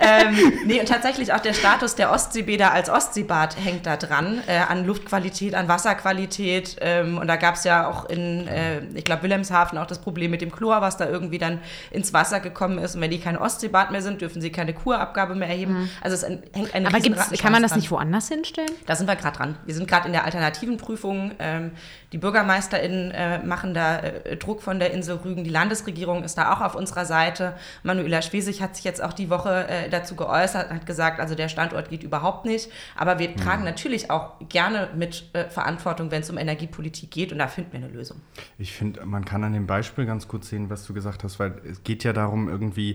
[0.00, 4.58] ähm, nee, und tatsächlich auch der Status der Ostseebäder als Ostseebad hängt da dran, äh,
[4.58, 6.76] an Luftqualität, an Wasserqualität.
[6.80, 10.30] Ähm, und da gab es ja auch in, äh, ich glaube, Wilhelmshaven auch das Problem
[10.30, 12.94] mit dem Chlor, was da irgendwie dann ins Wasser gekommen ist.
[12.94, 15.90] Und wenn die kein Ostseebad mehr sind, dürfen sie keine Kurabgabe mehr erheben.
[16.00, 18.70] Also es hängt ein Aber kann man das Rattenschwanz nicht woanders hinstellen?
[18.86, 19.56] Da sind wir gerade dran.
[19.64, 21.32] Wir sind gerade in der alternativen Prüfung.
[21.38, 21.72] Ähm,
[22.12, 25.44] die BürgermeisterInnen äh, machen da äh, Druck von der Insel Rügen.
[25.44, 27.54] Die Landesregierung ist da auch auf unserer Seite.
[27.82, 31.48] Manuela Schwesig hat sich jetzt auch die Woche äh, dazu geäußert, hat gesagt, also der
[31.48, 32.70] Standort geht überhaupt nicht.
[32.96, 37.32] Aber wir tragen natürlich auch gerne mit äh, Verantwortung, wenn es um Energiepolitik geht.
[37.32, 38.20] Und da finden wir eine Lösung.
[38.58, 41.54] Ich finde, man kann an dem Beispiel ganz gut sehen, was du gesagt hast, weil
[41.68, 42.94] es geht ja darum, irgendwie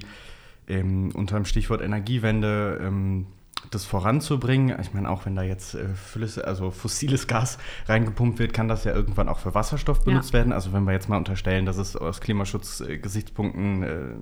[0.68, 3.28] ähm, unter dem Stichwort Energiewende ähm,
[3.72, 4.78] das voranzubringen.
[4.80, 8.84] Ich meine, auch wenn da jetzt äh, Flüsse, also fossiles Gas reingepumpt wird, kann das
[8.84, 10.54] ja irgendwann auch für Wasserstoff benutzt werden.
[10.54, 14.16] Also wenn wir jetzt mal unterstellen, dass es aus Klimaschutzgesichtspunkten äh, äh,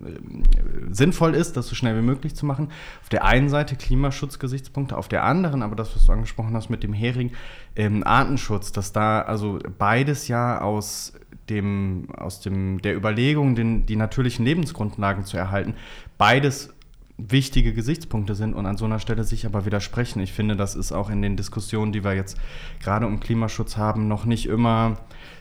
[0.89, 2.69] sinnvoll ist, das so schnell wie möglich zu machen.
[3.01, 6.83] Auf der einen Seite Klimaschutzgesichtspunkte, auf der anderen, aber das, was du angesprochen hast mit
[6.83, 7.31] dem Hering,
[7.75, 11.13] ähm, Artenschutz, dass da also beides ja aus
[11.49, 15.75] dem, aus dem, der Überlegung, den, die natürlichen Lebensgrundlagen zu erhalten,
[16.17, 16.73] beides
[17.17, 20.19] wichtige Gesichtspunkte sind und an so einer Stelle sich aber widersprechen.
[20.19, 22.37] Ich finde, das ist auch in den Diskussionen, die wir jetzt
[22.81, 24.97] gerade um Klimaschutz haben, noch nicht immer,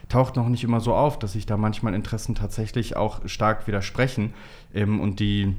[0.08, 4.34] taucht noch nicht immer so auf, dass sich da manchmal Interessen tatsächlich auch stark widersprechen
[4.72, 5.56] ähm, und die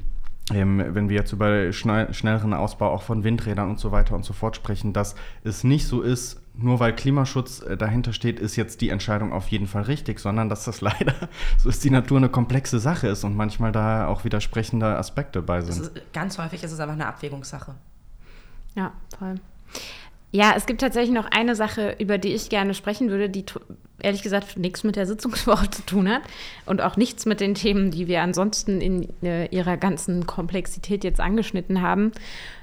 [0.54, 4.24] ähm, wenn wir jetzt über schnell, schnelleren Ausbau auch von Windrädern und so weiter und
[4.24, 8.56] so fort sprechen, dass es nicht so ist, nur weil Klimaschutz äh, dahinter steht, ist
[8.56, 11.14] jetzt die Entscheidung auf jeden Fall richtig, sondern dass das leider,
[11.58, 15.60] so ist die Natur eine komplexe Sache ist und manchmal da auch widersprechende Aspekte bei
[15.60, 15.80] sind.
[15.80, 17.74] ist, ganz häufig ist es einfach eine Abwägungssache.
[18.74, 19.36] Ja, voll.
[20.32, 23.44] Ja, es gibt tatsächlich noch eine Sache, über die ich gerne sprechen würde, die
[24.00, 26.22] ehrlich gesagt nichts mit der Sitzungswoche zu tun hat
[26.66, 31.20] und auch nichts mit den Themen, die wir ansonsten in äh, ihrer ganzen Komplexität jetzt
[31.20, 32.12] angeschnitten haben.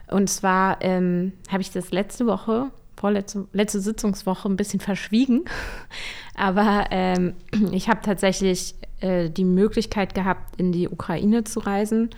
[0.07, 5.45] Und zwar ähm, habe ich das letzte Woche, vorletzte letzte Sitzungswoche, ein bisschen verschwiegen.
[6.35, 7.33] Aber ähm,
[7.71, 12.09] ich habe tatsächlich äh, die Möglichkeit gehabt, in die Ukraine zu reisen.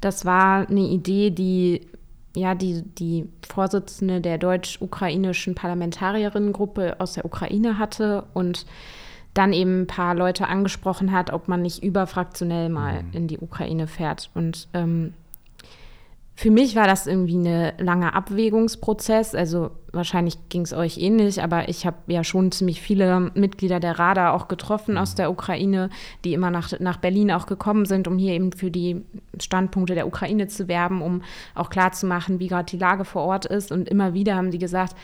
[0.00, 1.88] Das war eine Idee, die
[2.36, 8.66] ja, die, die Vorsitzende der deutsch-ukrainischen Parlamentarierinnengruppe aus der Ukraine hatte und
[9.34, 13.12] dann eben ein paar Leute angesprochen hat, ob man nicht überfraktionell mal mhm.
[13.12, 14.30] in die Ukraine fährt.
[14.34, 15.14] Und ähm,
[16.38, 19.34] für mich war das irgendwie ein langer Abwägungsprozess.
[19.34, 23.98] Also wahrscheinlich ging es euch ähnlich, aber ich habe ja schon ziemlich viele Mitglieder der
[23.98, 25.90] RADA auch getroffen aus der Ukraine,
[26.24, 29.04] die immer nach, nach Berlin auch gekommen sind, um hier eben für die
[29.40, 31.22] Standpunkte der Ukraine zu werben, um
[31.56, 33.72] auch klarzumachen, wie gerade die Lage vor Ort ist.
[33.72, 34.94] Und immer wieder haben die gesagt,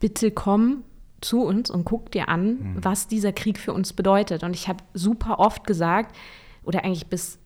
[0.00, 0.84] bitte komm
[1.20, 2.76] zu uns und guck dir an, mhm.
[2.80, 4.42] was dieser Krieg für uns bedeutet.
[4.42, 6.16] Und ich habe super oft gesagt,
[6.64, 7.38] oder eigentlich bis,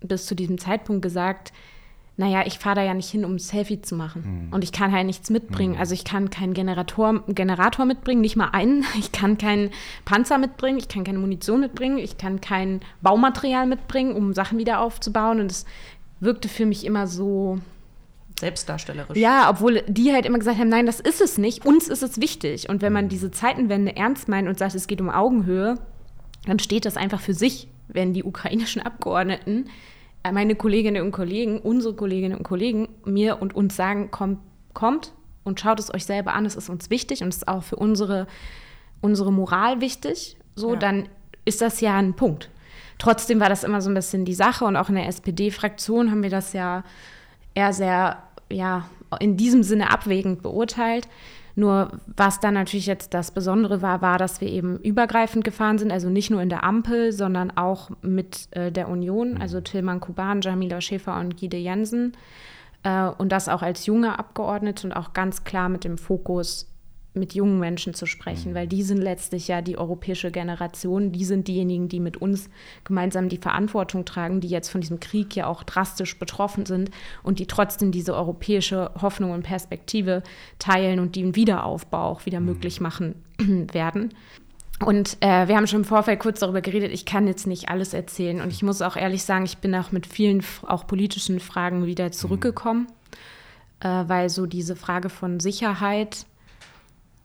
[0.00, 1.54] bis zu diesem Zeitpunkt gesagt,
[2.18, 4.46] naja, ich fahre da ja nicht hin, um ein Selfie zu machen.
[4.46, 4.52] Mhm.
[4.54, 5.74] Und ich kann halt nichts mitbringen.
[5.74, 5.80] Mhm.
[5.80, 8.84] Also ich kann keinen Generator, Generator mitbringen, nicht mal einen.
[8.98, 9.70] Ich kann keinen
[10.04, 14.80] Panzer mitbringen, ich kann keine Munition mitbringen, ich kann kein Baumaterial mitbringen, um Sachen wieder
[14.80, 15.40] aufzubauen.
[15.40, 15.66] Und es
[16.20, 17.58] wirkte für mich immer so.
[18.40, 19.16] Selbstdarstellerisch.
[19.16, 22.20] Ja, obwohl die halt immer gesagt haben, nein, das ist es nicht, uns ist es
[22.20, 22.68] wichtig.
[22.68, 23.10] Und wenn man mhm.
[23.10, 25.78] diese Zeitenwende ernst meint und sagt, es geht um Augenhöhe,
[26.46, 29.66] dann steht das einfach für sich, wenn die ukrainischen Abgeordneten
[30.32, 34.38] meine Kolleginnen und Kollegen, unsere Kolleginnen und Kollegen mir und uns sagen, kommt,
[34.74, 35.12] kommt
[35.44, 37.76] und schaut es euch selber an, es ist uns wichtig und es ist auch für
[37.76, 38.26] unsere,
[39.00, 40.78] unsere Moral wichtig, so, ja.
[40.78, 41.08] dann
[41.44, 42.50] ist das ja ein Punkt.
[42.98, 46.22] Trotzdem war das immer so ein bisschen die Sache und auch in der SPD-Fraktion haben
[46.22, 46.82] wir das ja
[47.54, 48.88] eher sehr, ja,
[49.20, 51.08] in diesem Sinne abwägend beurteilt.
[51.58, 55.90] Nur was dann natürlich jetzt das Besondere war, war, dass wir eben übergreifend gefahren sind,
[55.90, 59.40] also nicht nur in der Ampel, sondern auch mit äh, der Union, mhm.
[59.40, 62.12] also Tilman Kuban, Jamila Schäfer und Gide Jensen.
[62.82, 66.68] Äh, und das auch als junge Abgeordnete und auch ganz klar mit dem Fokus
[67.16, 68.54] mit jungen Menschen zu sprechen, mhm.
[68.54, 72.48] weil die sind letztlich ja die europäische Generation, die sind diejenigen, die mit uns
[72.84, 76.90] gemeinsam die Verantwortung tragen, die jetzt von diesem Krieg ja auch drastisch betroffen sind
[77.22, 80.22] und die trotzdem diese europäische Hoffnung und Perspektive
[80.58, 82.46] teilen und die einen Wiederaufbau auch wieder mhm.
[82.46, 83.14] möglich machen
[83.72, 84.12] werden.
[84.84, 87.94] Und äh, wir haben schon im Vorfeld kurz darüber geredet, ich kann jetzt nicht alles
[87.94, 88.42] erzählen.
[88.42, 92.12] Und ich muss auch ehrlich sagen, ich bin auch mit vielen auch politischen Fragen wieder
[92.12, 92.86] zurückgekommen,
[93.82, 93.88] mhm.
[93.88, 96.26] äh, weil so diese Frage von Sicherheit,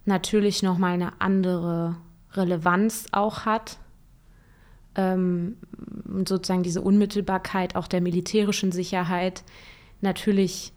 [0.05, 1.97] natürlich nochmal eine andere
[2.33, 3.77] Relevanz auch hat.
[4.95, 5.57] Ähm,
[6.25, 9.43] sozusagen diese Unmittelbarkeit auch der militärischen Sicherheit
[10.01, 10.73] natürlich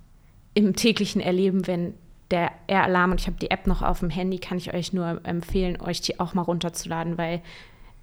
[0.55, 1.95] im täglichen Erleben, wenn
[2.31, 5.21] der Air-Alarm, und ich habe die App noch auf dem Handy, kann ich euch nur
[5.25, 7.43] empfehlen, euch die auch mal runterzuladen, weil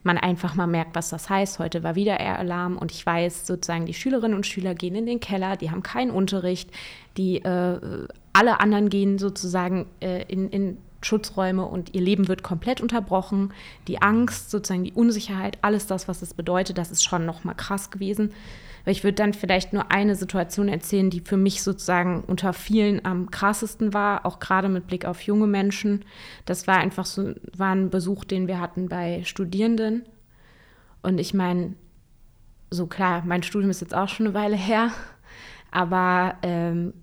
[0.04, 1.60] man einfach mal merkt, was das heißt.
[1.60, 5.20] Heute war wieder Air-Alarm und ich weiß sozusagen, die Schülerinnen und Schüler gehen in den
[5.20, 6.70] Keller, die haben keinen Unterricht,
[7.18, 12.82] die äh, alle anderen gehen sozusagen äh, in, in Schutzräume und ihr Leben wird komplett
[12.82, 13.54] unterbrochen.
[13.88, 17.92] Die Angst, sozusagen die Unsicherheit, alles das, was es bedeutet, das ist schon nochmal krass
[17.92, 18.34] gewesen.
[18.84, 23.06] Weil ich würde dann vielleicht nur eine Situation erzählen, die für mich sozusagen unter vielen
[23.06, 26.04] am krassesten war, auch gerade mit Blick auf junge Menschen.
[26.46, 30.06] Das war einfach so, war ein Besuch, den wir hatten bei Studierenden.
[31.04, 31.76] Und ich meine,
[32.72, 34.92] so klar, mein Studium ist jetzt auch schon eine Weile her,
[35.72, 36.94] aber ähm,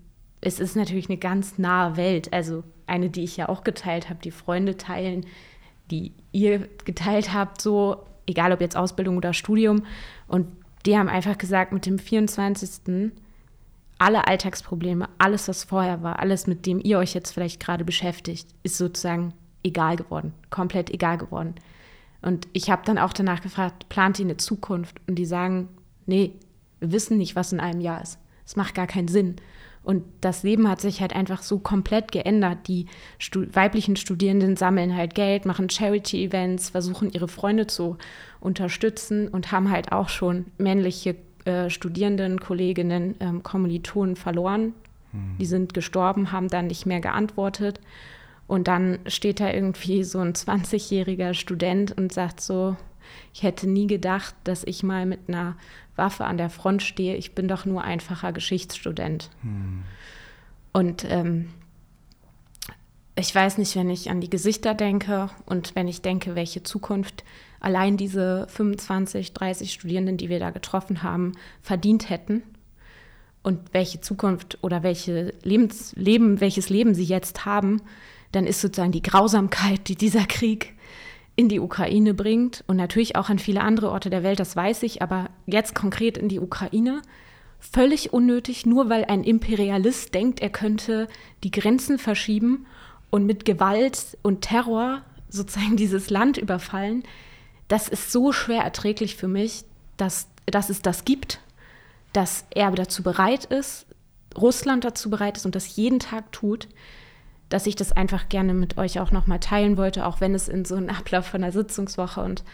[0.40, 2.32] es ist natürlich eine ganz nahe Welt.
[2.32, 5.26] Also eine, die ich ja auch geteilt habe, die Freunde teilen,
[5.90, 9.84] die ihr geteilt habt, so, egal ob jetzt Ausbildung oder Studium.
[10.26, 10.46] Und
[10.86, 13.12] die haben einfach gesagt, mit dem 24.
[13.98, 18.48] alle Alltagsprobleme, alles, was vorher war, alles, mit dem ihr euch jetzt vielleicht gerade beschäftigt,
[18.62, 21.54] ist sozusagen egal geworden, komplett egal geworden.
[22.22, 25.00] Und ich habe dann auch danach gefragt, plant ihr eine Zukunft?
[25.06, 25.68] Und die sagen,
[26.06, 26.32] nee,
[26.80, 28.18] wir wissen nicht, was in einem Jahr ist.
[28.44, 29.36] Es macht gar keinen Sinn.
[29.88, 32.68] Und das Leben hat sich halt einfach so komplett geändert.
[32.68, 32.84] Die
[33.18, 37.96] Stu weiblichen Studierenden sammeln halt Geld, machen Charity-Events, versuchen ihre Freunde zu
[38.38, 44.74] unterstützen und haben halt auch schon männliche äh, Studierenden, Kolleginnen, ähm, Kommilitonen verloren.
[45.12, 45.36] Hm.
[45.40, 47.80] Die sind gestorben, haben dann nicht mehr geantwortet.
[48.46, 52.76] Und dann steht da irgendwie so ein 20-jähriger Student und sagt so,
[53.32, 55.56] ich hätte nie gedacht, dass ich mal mit einer
[55.98, 57.16] Waffe an der Front stehe.
[57.16, 59.30] Ich bin doch nur einfacher Geschichtsstudent.
[59.42, 59.82] Hm.
[60.72, 61.48] Und ähm,
[63.16, 67.24] ich weiß nicht, wenn ich an die Gesichter denke und wenn ich denke, welche Zukunft
[67.60, 72.42] allein diese 25, 30 Studierenden, die wir da getroffen haben, verdient hätten
[73.42, 77.82] und welche Zukunft oder welche Lebens, Leben, welches Leben sie jetzt haben,
[78.30, 80.74] dann ist sozusagen die Grausamkeit, die dieser Krieg
[81.38, 84.82] in die Ukraine bringt und natürlich auch an viele andere Orte der Welt, das weiß
[84.82, 87.00] ich, aber jetzt konkret in die Ukraine,
[87.60, 91.06] völlig unnötig, nur weil ein Imperialist denkt, er könnte
[91.44, 92.66] die Grenzen verschieben
[93.10, 97.04] und mit Gewalt und Terror sozusagen dieses Land überfallen.
[97.68, 99.62] Das ist so schwer erträglich für mich,
[99.96, 101.38] dass, dass es das gibt,
[102.12, 103.86] dass er dazu bereit ist,
[104.36, 106.66] Russland dazu bereit ist und das jeden Tag tut,
[107.48, 110.64] dass ich das einfach gerne mit euch auch nochmal teilen wollte, auch wenn es in
[110.64, 112.44] so einen Ablauf von der Sitzungswoche und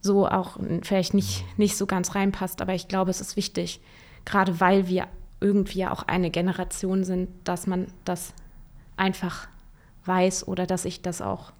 [0.00, 2.62] so auch vielleicht nicht, nicht so ganz reinpasst.
[2.62, 3.80] Aber ich glaube, es ist wichtig,
[4.24, 5.08] gerade weil wir
[5.40, 8.34] irgendwie auch eine Generation sind, dass man das
[8.96, 9.48] einfach
[10.04, 11.52] weiß oder dass ich das auch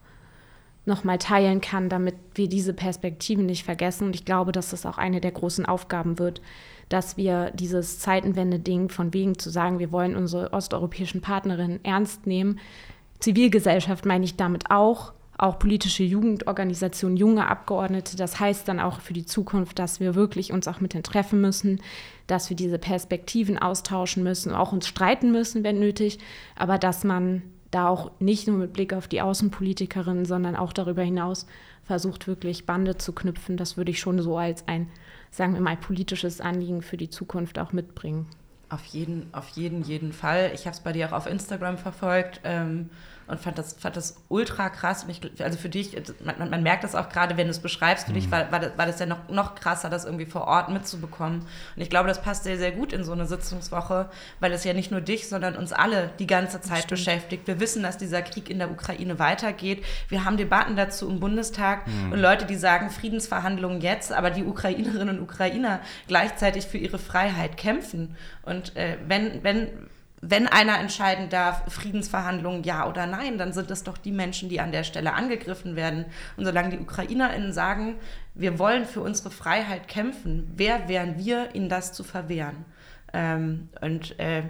[0.86, 4.06] nochmal teilen kann, damit wir diese Perspektiven nicht vergessen.
[4.06, 6.40] Und ich glaube, dass das auch eine der großen Aufgaben wird,
[6.88, 12.58] dass wir dieses Zeitenwende-Ding von wegen zu sagen, wir wollen unsere osteuropäischen Partnerinnen ernst nehmen.
[13.20, 18.16] Zivilgesellschaft meine ich damit auch, auch politische Jugendorganisationen, junge Abgeordnete.
[18.16, 21.40] Das heißt dann auch für die Zukunft, dass wir wirklich uns auch mit denen treffen
[21.40, 21.80] müssen,
[22.26, 26.18] dass wir diese Perspektiven austauschen müssen, auch uns streiten müssen, wenn nötig,
[26.56, 31.02] aber dass man da auch nicht nur mit Blick auf die Außenpolitikerin, sondern auch darüber
[31.02, 31.46] hinaus
[31.84, 33.56] versucht, wirklich Bande zu knüpfen.
[33.56, 34.88] Das würde ich schon so als ein,
[35.30, 38.26] sagen wir mal, politisches Anliegen für die Zukunft auch mitbringen.
[38.68, 40.52] Auf jeden, auf jeden, jeden Fall.
[40.54, 42.40] Ich habe es bei dir auch auf Instagram verfolgt.
[42.44, 42.90] Ähm,
[43.30, 45.04] und fand das, fand das ultra krass.
[45.04, 48.06] Und ich, also für dich, man, man merkt das auch gerade, wenn du es beschreibst,
[48.06, 48.16] für mhm.
[48.16, 51.40] dich war, war, das, war das ja noch, noch krasser, das irgendwie vor Ort mitzubekommen.
[51.40, 54.10] Und ich glaube, das passt sehr, sehr gut in so eine Sitzungswoche,
[54.40, 57.46] weil es ja nicht nur dich, sondern uns alle die ganze Zeit beschäftigt.
[57.46, 59.84] Wir wissen, dass dieser Krieg in der Ukraine weitergeht.
[60.08, 62.12] Wir haben Debatten dazu im Bundestag mhm.
[62.12, 67.56] und Leute, die sagen, Friedensverhandlungen jetzt, aber die Ukrainerinnen und Ukrainer gleichzeitig für ihre Freiheit
[67.56, 68.16] kämpfen.
[68.42, 69.68] Und äh, wenn, wenn
[70.22, 74.60] wenn einer entscheiden darf, Friedensverhandlungen ja oder nein, dann sind es doch die Menschen, die
[74.60, 76.04] an der Stelle angegriffen werden.
[76.36, 77.94] Und solange die UkrainerInnen sagen,
[78.34, 82.66] wir wollen für unsere Freiheit kämpfen, wer wären wir, ihnen das zu verwehren?
[83.14, 84.42] Ähm, und äh,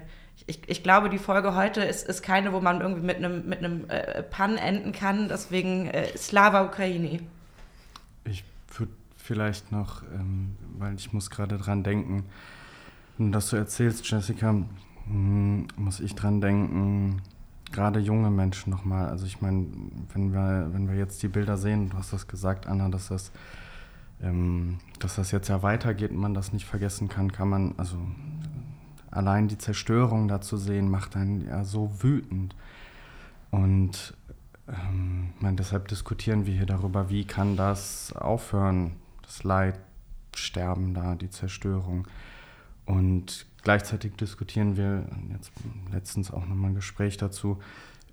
[0.46, 3.62] ich, ich, glaube, die Folge heute ist, ist keine, wo man irgendwie mit einem mit
[3.90, 5.28] äh, Pan enden kann.
[5.28, 7.20] Deswegen äh, Slava Ukraini.
[8.24, 8.42] Ich
[8.76, 12.24] würde vielleicht noch, ähm, weil ich muss gerade dran denken,
[13.18, 14.54] dass du erzählst, Jessica,
[15.10, 17.22] hm, muss ich dran denken,
[17.72, 19.08] gerade junge Menschen nochmal.
[19.08, 19.66] Also ich meine,
[20.12, 23.32] wenn wir, wenn wir jetzt die Bilder sehen, du hast das gesagt, Anna, dass das,
[24.22, 27.96] ähm, dass das jetzt ja weitergeht und man das nicht vergessen kann, kann man, also
[29.10, 32.54] allein die Zerstörung da zu sehen, macht einen ja so wütend.
[33.50, 34.16] Und
[34.68, 38.92] ähm, meine, deshalb diskutieren wir hier darüber, wie kann das aufhören,
[39.22, 39.78] das Leid,
[40.36, 42.06] Sterben da, die Zerstörung.
[42.90, 45.52] Und Gleichzeitig diskutieren wir, jetzt
[45.92, 47.58] letztens auch nochmal ein Gespräch dazu,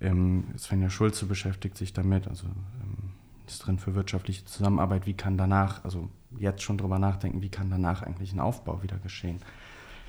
[0.00, 3.12] ähm, Svenja Schulze beschäftigt sich damit, also ähm,
[3.46, 7.70] ist drin für wirtschaftliche Zusammenarbeit, wie kann danach, also jetzt schon drüber nachdenken, wie kann
[7.70, 9.40] danach eigentlich ein Aufbau wieder geschehen.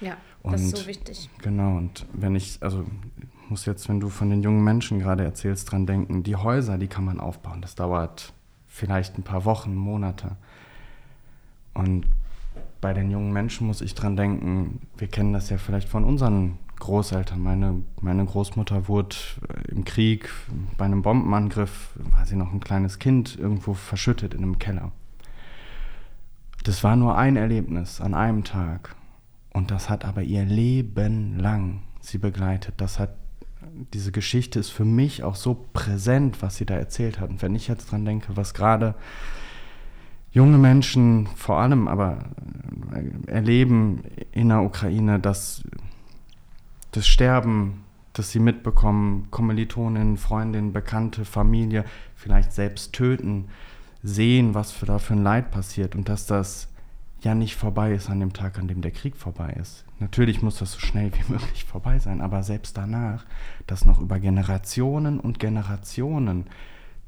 [0.01, 1.29] Ja, und, das ist so wichtig.
[1.41, 2.85] Genau, und wenn ich, also
[3.47, 6.87] muss jetzt, wenn du von den jungen Menschen gerade erzählst, dran denken, die Häuser, die
[6.87, 8.33] kann man aufbauen, das dauert
[8.67, 10.35] vielleicht ein paar Wochen, Monate.
[11.73, 12.05] Und
[12.81, 16.57] bei den jungen Menschen muss ich dran denken, wir kennen das ja vielleicht von unseren
[16.79, 17.41] Großeltern.
[17.41, 19.15] Meine, meine Großmutter wurde
[19.67, 20.29] im Krieg
[20.77, 24.91] bei einem Bombenangriff, war sie noch ein kleines Kind, irgendwo verschüttet in einem Keller.
[26.63, 28.95] Das war nur ein Erlebnis an einem Tag.
[29.53, 32.75] Und das hat aber ihr Leben lang sie begleitet.
[32.77, 33.15] Das hat,
[33.93, 37.29] diese Geschichte ist für mich auch so präsent, was sie da erzählt hat.
[37.29, 38.95] Und wenn ich jetzt dran denke, was gerade
[40.31, 42.25] junge Menschen vor allem aber
[42.93, 45.63] äh, erleben in der Ukraine, dass
[46.91, 53.49] das Sterben, das sie mitbekommen, Kommilitonen, Freundinnen, Bekannte, Familie, vielleicht selbst töten,
[54.01, 56.69] sehen, was für da für ein Leid passiert und dass das
[57.21, 59.83] ja nicht vorbei ist an dem Tag, an dem der Krieg vorbei ist.
[59.99, 63.25] Natürlich muss das so schnell wie möglich vorbei sein, aber selbst danach,
[63.67, 66.45] dass noch über Generationen und Generationen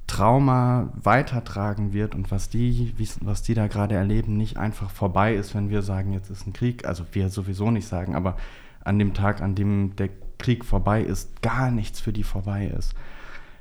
[0.07, 5.55] Trauma weitertragen wird und was die, was die da gerade erleben, nicht einfach vorbei ist,
[5.55, 6.85] wenn wir sagen, jetzt ist ein Krieg.
[6.85, 8.35] Also wir sowieso nicht sagen, aber
[8.83, 12.93] an dem Tag, an dem der Krieg vorbei ist, gar nichts für die vorbei ist.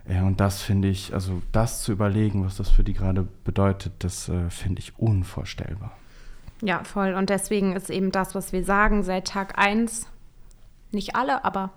[0.06, 4.28] Und das finde ich, also das zu überlegen, was das für die gerade bedeutet, das
[4.28, 5.92] äh, finde ich unvorstellbar.
[6.62, 7.14] Ja, voll.
[7.14, 10.06] Und deswegen ist eben das, was wir sagen, seit Tag 1,
[10.90, 11.70] nicht alle, aber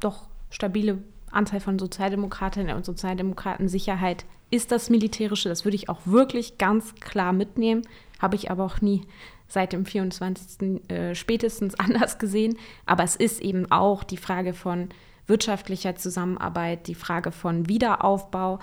[0.00, 0.98] doch stabile
[1.32, 5.48] Anteil von Sozialdemokratinnen und Sozialdemokraten Sicherheit ist das Militärische.
[5.48, 7.82] Das würde ich auch wirklich ganz klar mitnehmen.
[8.18, 9.02] Habe ich aber auch nie
[9.48, 10.90] seit dem 24.
[10.90, 12.58] Äh, spätestens anders gesehen.
[12.86, 14.88] Aber es ist eben auch die Frage von
[15.26, 18.58] wirtschaftlicher Zusammenarbeit, die Frage von Wiederaufbau,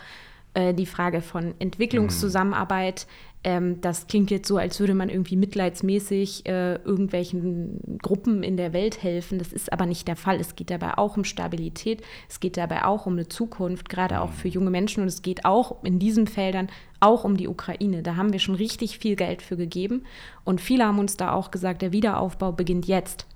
[0.55, 3.07] äh, die Frage von Entwicklungszusammenarbeit.
[3.43, 8.73] Ähm, das klingt jetzt so, als würde man irgendwie mitleidsmäßig äh, irgendwelchen Gruppen in der
[8.73, 9.37] Welt helfen.
[9.37, 10.39] Das ist aber nicht der Fall.
[10.39, 12.01] Es geht dabei auch um Stabilität.
[12.27, 15.01] Es geht dabei auch um eine Zukunft, gerade auch für junge Menschen.
[15.01, 18.01] Und es geht auch in diesen Feldern auch um die Ukraine.
[18.01, 20.05] Da haben wir schon richtig viel Geld für gegeben.
[20.43, 23.27] Und viele haben uns da auch gesagt, der Wiederaufbau beginnt jetzt.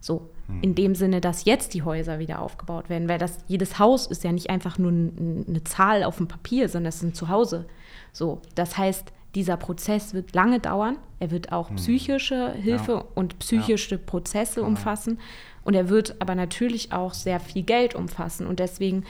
[0.00, 0.30] So,
[0.62, 4.24] in dem Sinne, dass jetzt die Häuser wieder aufgebaut werden, weil das, jedes Haus ist
[4.24, 7.66] ja nicht einfach nur eine Zahl auf dem Papier, sondern es sind Zuhause.
[8.12, 10.96] So, das heißt, dieser Prozess wird lange dauern.
[11.18, 13.04] Er wird auch psychische Hilfe Ja.
[13.14, 15.18] und psychische Prozesse umfassen.
[15.64, 18.46] Und er wird aber natürlich auch sehr viel Geld umfassen.
[18.46, 19.04] Und deswegen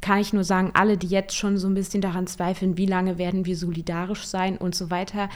[0.00, 3.18] kann ich nur sagen, alle, die jetzt schon so ein bisschen daran zweifeln, wie lange
[3.18, 5.28] werden wir solidarisch sein und so weiter,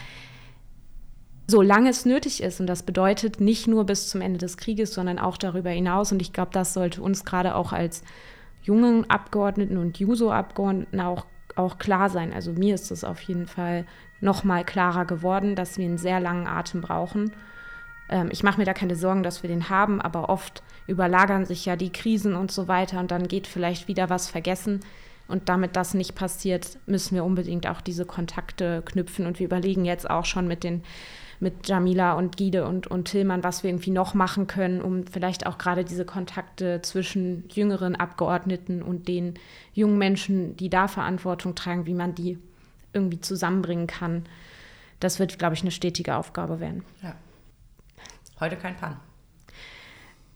[1.49, 2.59] solange es nötig ist.
[2.59, 6.11] Und das bedeutet nicht nur bis zum Ende des Krieges, sondern auch darüber hinaus.
[6.11, 8.03] Und ich glaube, das sollte uns gerade auch als
[8.61, 11.25] jungen Abgeordneten und Juso-Abgeordneten auch,
[11.55, 12.33] auch klar sein.
[12.33, 13.85] Also mir ist es auf jeden Fall
[14.21, 17.31] noch mal klarer geworden, dass wir einen sehr langen Atem brauchen.
[18.09, 21.65] Ähm, ich mache mir da keine Sorgen, dass wir den haben, aber oft überlagern sich
[21.65, 24.81] ja die Krisen und so weiter und dann geht vielleicht wieder was vergessen.
[25.27, 29.27] Und damit das nicht passiert, müssen wir unbedingt auch diese Kontakte knüpfen.
[29.27, 30.83] Und wir überlegen jetzt auch schon mit den
[31.39, 35.47] mit Jamila und Gide und, und Tillmann, was wir irgendwie noch machen können, um vielleicht
[35.47, 39.35] auch gerade diese Kontakte zwischen jüngeren Abgeordneten und den
[39.73, 42.37] jungen Menschen, die da Verantwortung tragen, wie man die
[42.93, 44.25] irgendwie zusammenbringen kann.
[44.99, 46.83] Das wird, glaube ich, eine stetige Aufgabe werden.
[47.01, 47.15] Ja.
[48.39, 48.97] Heute kein Pan.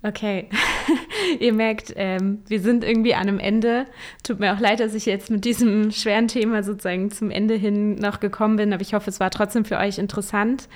[0.05, 0.49] Okay,
[1.39, 3.85] ihr merkt, ähm, wir sind irgendwie an einem Ende.
[4.21, 7.95] Tut mir auch leid, dass ich jetzt mit diesem schweren Thema sozusagen zum Ende hin
[7.95, 10.67] noch gekommen bin, aber ich hoffe, es war trotzdem für euch interessant.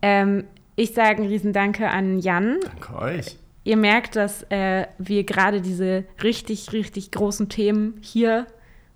[0.00, 0.44] Ähm,
[0.76, 2.58] ich sage einen Riesendanke an Jan.
[2.62, 3.36] Danke euch.
[3.64, 8.46] Ihr merkt, dass äh, wir gerade diese richtig, richtig großen Themen hier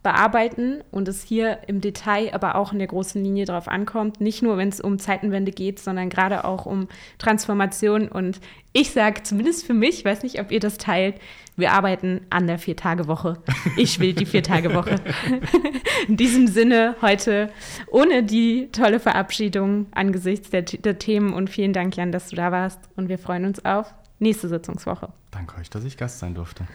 [0.03, 4.21] bearbeiten und es hier im Detail, aber auch in der großen Linie drauf ankommt.
[4.21, 6.89] Nicht nur, wenn es um Zeitenwende geht, sondern gerade auch um
[7.19, 8.09] Transformation.
[8.09, 8.41] Und
[8.73, 11.17] ich sage zumindest für mich, ich weiß nicht, ob ihr das teilt,
[11.57, 13.39] wir arbeiten an der Vier-Tage-Woche.
[13.77, 14.97] Ich will die Vier-Tage-Woche.
[16.09, 17.51] in diesem Sinne heute
[17.89, 22.53] ohne die tolle Verabschiedung angesichts der, der Themen und vielen Dank, Jan, dass du da
[22.53, 22.79] warst.
[22.95, 25.09] Und wir freuen uns auf nächste Sitzungswoche.
[25.33, 26.67] Danke euch, dass ich Gast sein durfte.